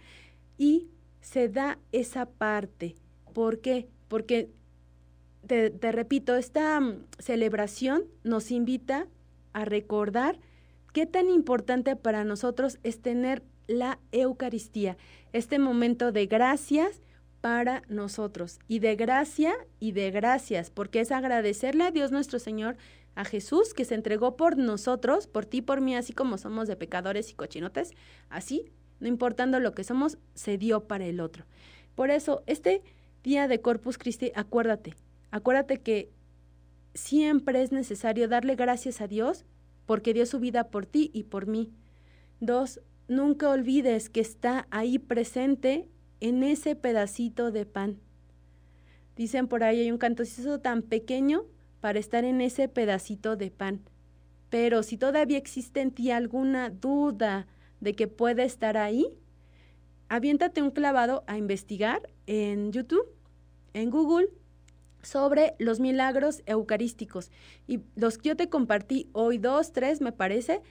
Y 0.58 0.88
se 1.22 1.48
da 1.48 1.78
esa 1.92 2.26
parte 2.26 2.96
¿Por 3.34 3.62
qué? 3.62 3.88
Porque, 4.10 4.50
te, 5.48 5.70
repito, 5.92 6.36
esta 6.36 6.80
mm, 6.82 7.06
celebración 7.20 8.04
nos 8.24 8.52
invita 8.52 9.08
a 9.54 9.64
recordar 9.64 10.38
qué 10.92 11.06
tan 11.06 11.30
importante 11.30 11.96
para 11.96 12.26
nosotros 12.26 12.80
es 12.84 13.02
tener 13.02 13.44
la 13.68 14.00
Eucaristía, 14.12 14.98
este 15.32 15.60
momento 15.60 16.12
de 16.12 16.26
gracias 16.26 17.02
para 17.40 17.84
nosotros 17.88 18.60
y 18.68 18.80
de 18.80 18.96
gracia 18.96 19.54
y 19.80 19.94
de 19.94 20.12
gracias, 20.12 20.72
porque 20.72 21.00
es 21.00 21.12
agradecerle 21.12 21.86
a 21.86 21.92
Dios 21.92 22.12
nuestro 22.12 22.40
Señor, 22.40 22.76
a 23.16 23.24
Jesús 23.24 23.74
que 23.74 23.86
se 23.86 23.96
entregó 23.96 24.36
por 24.36 24.58
nosotros, 24.58 25.28
por 25.28 25.46
ti, 25.46 25.62
por 25.62 25.82
mí, 25.82 25.96
así 25.96 26.14
como 26.14 26.38
somos 26.38 26.68
de 26.68 26.76
pecadores 26.76 27.32
y 27.32 27.36
cochinotes, 27.36 27.92
así, 28.30 28.66
no 29.00 29.08
importando 29.08 29.60
lo 29.60 29.74
que 29.74 29.84
somos, 29.84 30.18
se 30.34 30.58
dio 30.58 30.88
para 30.88 31.06
el 31.06 31.20
otro. 31.20 31.46
Por 31.96 32.12
eso, 32.12 32.44
este 32.48 32.82
día 33.24 33.48
de 33.48 33.62
Corpus 33.62 33.98
Christi, 33.98 34.32
acuérdate, 34.36 34.96
acuérdate 35.32 35.82
que 35.82 36.10
siempre 36.94 37.62
es 37.62 37.72
necesario 37.72 38.28
darle 38.28 38.56
gracias 38.56 39.02
a 39.02 39.08
Dios 39.08 39.46
porque 39.86 40.14
dio 40.14 40.26
su 40.26 40.40
vida 40.40 40.66
por 40.70 40.86
ti 40.86 41.10
y 41.14 41.24
por 41.24 41.48
mí. 41.48 41.72
Dos, 42.40 42.82
nunca 43.08 43.50
olvides 43.50 44.10
que 44.10 44.22
está 44.22 44.68
ahí 44.70 45.00
presente 45.00 45.88
en 46.20 46.44
ese 46.44 46.76
pedacito 46.76 47.52
de 47.52 47.66
pan. 47.66 48.00
Dicen 49.16 49.48
por 49.48 49.64
ahí 49.64 49.82
hay 49.82 49.92
un 49.92 49.98
cantocito 49.98 50.60
tan 50.60 50.82
pequeño 50.82 51.44
para 51.82 52.00
estar 52.00 52.24
en 52.24 52.42
ese 52.42 52.68
pedacito 52.68 53.36
de 53.36 53.52
pan. 53.52 53.82
Pero 54.50 54.84
si 54.84 54.98
todavía 54.98 55.38
existe 55.38 55.82
en 55.82 55.92
ti 55.92 56.12
alguna 56.12 56.70
duda 56.70 57.48
de 57.82 57.96
que 57.96 58.08
puede 58.08 58.44
estar 58.44 58.78
ahí, 58.78 59.18
aviéntate 60.10 60.62
un 60.62 60.72
clavado 60.72 61.24
a 61.28 61.38
investigar 61.38 62.10
en 62.26 62.72
YouTube, 62.72 63.08
en 63.74 63.90
Google, 63.90 64.30
sobre 65.02 65.54
los 65.60 65.80
milagros 65.80 66.42
eucarísticos. 66.46 67.32
Y 67.68 67.82
los 67.96 68.18
que 68.18 68.30
yo 68.30 68.36
te 68.36 68.50
compartí 68.50 69.08
hoy, 69.14 69.38
dos, 69.38 69.72
tres, 69.72 70.02
me 70.02 70.12
parece, 70.12 70.62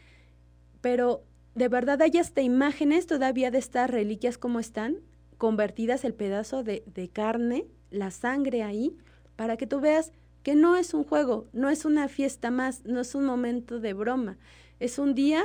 pero 0.80 1.24
de 1.54 1.68
verdad 1.68 2.02
hay 2.02 2.18
hasta 2.18 2.42
imágenes 2.42 3.06
todavía 3.06 3.50
de 3.50 3.58
estas 3.58 3.90
reliquias 3.90 4.36
como 4.38 4.60
están, 4.60 4.98
convertidas 5.38 6.04
el 6.04 6.14
pedazo 6.14 6.62
de, 6.62 6.82
de 6.86 7.08
carne, 7.08 7.66
la 7.90 8.10
sangre 8.10 8.62
ahí, 8.62 8.96
para 9.36 9.56
que 9.56 9.66
tú 9.66 9.80
veas 9.80 10.12
que 10.42 10.54
no 10.54 10.76
es 10.76 10.94
un 10.94 11.04
juego, 11.04 11.48
no 11.52 11.70
es 11.70 11.84
una 11.84 12.08
fiesta 12.08 12.50
más, 12.50 12.84
no 12.84 13.00
es 13.00 13.14
un 13.14 13.24
momento 13.24 13.80
de 13.80 13.92
broma, 13.92 14.36
es 14.80 14.98
un 14.98 15.14
día 15.14 15.44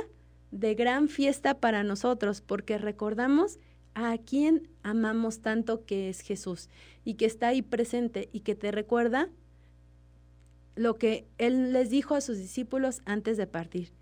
de 0.50 0.74
gran 0.74 1.08
fiesta 1.08 1.58
para 1.58 1.82
nosotros, 1.84 2.40
porque 2.40 2.78
recordamos 2.78 3.58
a 3.94 4.18
quien 4.18 4.68
amamos 4.82 5.40
tanto 5.40 5.84
que 5.84 6.08
es 6.08 6.20
Jesús 6.20 6.68
y 7.04 7.14
que 7.14 7.26
está 7.26 7.48
ahí 7.48 7.62
presente 7.62 8.28
y 8.32 8.40
que 8.40 8.54
te 8.54 8.70
recuerda 8.70 9.28
lo 10.76 10.98
que 10.98 11.26
Él 11.38 11.72
les 11.72 11.90
dijo 11.90 12.14
a 12.14 12.20
sus 12.20 12.38
discípulos 12.38 13.00
antes 13.04 13.36
de 13.36 13.46
partir. 13.46 13.92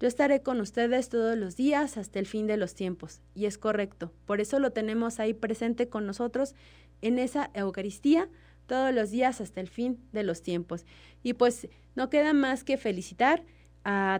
Yo 0.00 0.08
estaré 0.08 0.42
con 0.42 0.60
ustedes 0.60 1.08
todos 1.08 1.36
los 1.36 1.56
días 1.56 1.96
hasta 1.96 2.18
el 2.18 2.26
fin 2.26 2.48
de 2.48 2.56
los 2.56 2.74
tiempos. 2.74 3.20
Y 3.36 3.46
es 3.46 3.56
correcto. 3.56 4.12
Por 4.26 4.40
eso 4.40 4.58
lo 4.58 4.72
tenemos 4.72 5.20
ahí 5.20 5.32
presente 5.32 5.88
con 5.88 6.06
nosotros 6.06 6.56
en 7.02 7.20
esa 7.20 7.50
Eucaristía 7.54 8.28
todos 8.66 8.92
los 8.92 9.10
días 9.10 9.40
hasta 9.40 9.60
el 9.60 9.68
fin 9.68 10.00
de 10.12 10.24
los 10.24 10.42
tiempos. 10.42 10.86
Y 11.22 11.34
pues 11.34 11.68
no 11.94 12.10
queda 12.10 12.32
más 12.32 12.64
que 12.64 12.78
felicitar 12.78 13.44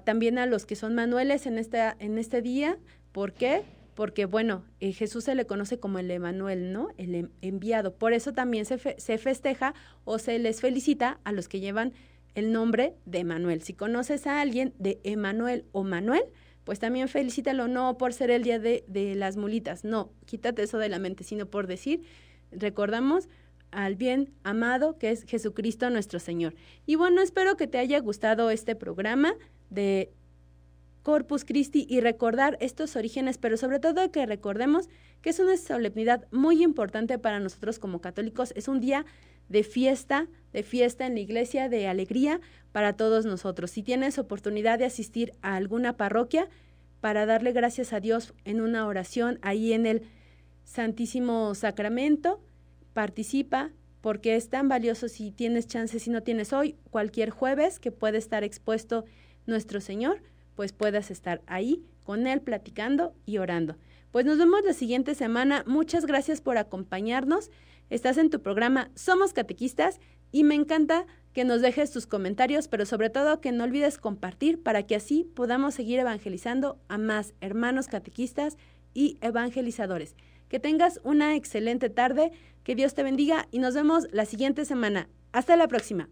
también 0.04 0.38
a 0.38 0.46
los 0.46 0.66
que 0.66 0.76
son 0.76 0.94
manueles 0.94 1.46
en, 1.46 1.58
en 1.58 2.18
este 2.18 2.42
día. 2.42 2.78
¿Por 3.10 3.32
qué? 3.32 3.64
Porque 3.94 4.24
bueno, 4.24 4.64
eh, 4.80 4.92
Jesús 4.92 5.24
se 5.24 5.34
le 5.34 5.46
conoce 5.46 5.78
como 5.78 5.98
el 5.98 6.10
Emanuel, 6.10 6.72
¿no? 6.72 6.88
El 6.96 7.14
em, 7.14 7.28
enviado. 7.40 7.94
Por 7.94 8.12
eso 8.12 8.32
también 8.32 8.64
se, 8.64 8.78
se 8.78 9.18
festeja 9.18 9.74
o 10.04 10.18
se 10.18 10.38
les 10.38 10.60
felicita 10.60 11.20
a 11.24 11.32
los 11.32 11.48
que 11.48 11.60
llevan 11.60 11.92
el 12.34 12.52
nombre 12.52 12.94
de 13.04 13.18
Emanuel. 13.18 13.62
Si 13.62 13.74
conoces 13.74 14.26
a 14.26 14.40
alguien 14.40 14.74
de 14.78 15.00
Emanuel 15.04 15.66
o 15.72 15.84
Manuel, 15.84 16.22
pues 16.64 16.78
también 16.78 17.08
felicítalo, 17.08 17.68
no 17.68 17.98
por 17.98 18.12
ser 18.12 18.30
el 18.30 18.44
día 18.44 18.58
de, 18.58 18.84
de, 18.86 19.14
las 19.14 19.36
mulitas, 19.36 19.84
no, 19.84 20.12
quítate 20.26 20.62
eso 20.62 20.78
de 20.78 20.88
la 20.88 20.98
mente, 20.98 21.24
sino 21.24 21.46
por 21.46 21.66
decir, 21.66 22.02
recordamos 22.52 23.28
al 23.72 23.96
bien 23.96 24.32
amado 24.44 24.98
que 24.98 25.10
es 25.10 25.24
Jesucristo 25.24 25.90
nuestro 25.90 26.20
Señor. 26.20 26.54
Y 26.86 26.94
bueno, 26.94 27.20
espero 27.20 27.56
que 27.56 27.66
te 27.66 27.78
haya 27.78 27.98
gustado 28.00 28.50
este 28.50 28.76
programa 28.76 29.34
de 29.70 30.12
Corpus 31.02 31.44
Christi 31.44 31.86
y 31.88 32.00
recordar 32.00 32.56
estos 32.60 32.96
orígenes, 32.96 33.38
pero 33.38 33.56
sobre 33.56 33.80
todo 33.80 34.10
que 34.10 34.24
recordemos 34.26 34.88
que 35.20 35.30
es 35.30 35.38
una 35.38 35.56
solemnidad 35.56 36.26
muy 36.30 36.62
importante 36.62 37.18
para 37.18 37.40
nosotros 37.40 37.78
como 37.78 38.00
católicos. 38.00 38.52
Es 38.56 38.68
un 38.68 38.80
día 38.80 39.04
de 39.48 39.64
fiesta, 39.64 40.28
de 40.52 40.62
fiesta 40.62 41.06
en 41.06 41.14
la 41.14 41.20
iglesia, 41.20 41.68
de 41.68 41.88
alegría 41.88 42.40
para 42.72 42.94
todos 42.94 43.26
nosotros. 43.26 43.70
Si 43.70 43.82
tienes 43.82 44.18
oportunidad 44.18 44.78
de 44.78 44.84
asistir 44.84 45.32
a 45.42 45.56
alguna 45.56 45.96
parroquia 45.96 46.48
para 47.00 47.26
darle 47.26 47.52
gracias 47.52 47.92
a 47.92 48.00
Dios 48.00 48.32
en 48.44 48.60
una 48.60 48.86
oración 48.86 49.38
ahí 49.42 49.72
en 49.72 49.86
el 49.86 50.02
Santísimo 50.64 51.54
Sacramento, 51.54 52.40
participa 52.92 53.70
porque 54.00 54.36
es 54.36 54.48
tan 54.48 54.68
valioso 54.68 55.08
si 55.08 55.30
tienes 55.30 55.66
chance, 55.66 55.98
si 55.98 56.10
no 56.10 56.22
tienes 56.22 56.52
hoy, 56.52 56.76
cualquier 56.90 57.30
jueves 57.30 57.78
que 57.78 57.92
puede 57.92 58.18
estar 58.18 58.44
expuesto 58.44 59.04
nuestro 59.46 59.80
Señor 59.80 60.22
pues 60.54 60.72
puedas 60.72 61.10
estar 61.10 61.42
ahí 61.46 61.84
con 62.04 62.26
Él 62.26 62.40
platicando 62.40 63.14
y 63.26 63.38
orando. 63.38 63.76
Pues 64.10 64.26
nos 64.26 64.38
vemos 64.38 64.62
la 64.64 64.74
siguiente 64.74 65.14
semana. 65.14 65.64
Muchas 65.66 66.06
gracias 66.06 66.40
por 66.40 66.58
acompañarnos. 66.58 67.50
Estás 67.90 68.18
en 68.18 68.30
tu 68.30 68.40
programa 68.42 68.90
Somos 68.94 69.32
Catequistas 69.32 70.00
y 70.30 70.44
me 70.44 70.54
encanta 70.54 71.06
que 71.32 71.44
nos 71.44 71.62
dejes 71.62 71.90
tus 71.90 72.06
comentarios, 72.06 72.68
pero 72.68 72.84
sobre 72.86 73.10
todo 73.10 73.40
que 73.40 73.52
no 73.52 73.64
olvides 73.64 73.98
compartir 73.98 74.62
para 74.62 74.82
que 74.82 74.96
así 74.96 75.24
podamos 75.34 75.74
seguir 75.74 75.98
evangelizando 75.98 76.78
a 76.88 76.98
más 76.98 77.34
hermanos 77.40 77.88
catequistas 77.88 78.56
y 78.94 79.18
evangelizadores. 79.20 80.14
Que 80.48 80.60
tengas 80.60 81.00
una 81.04 81.34
excelente 81.34 81.88
tarde, 81.88 82.32
que 82.64 82.74
Dios 82.74 82.94
te 82.94 83.02
bendiga 83.02 83.48
y 83.50 83.58
nos 83.58 83.74
vemos 83.74 84.08
la 84.12 84.26
siguiente 84.26 84.64
semana. 84.64 85.08
Hasta 85.32 85.56
la 85.56 85.68
próxima. 85.68 86.08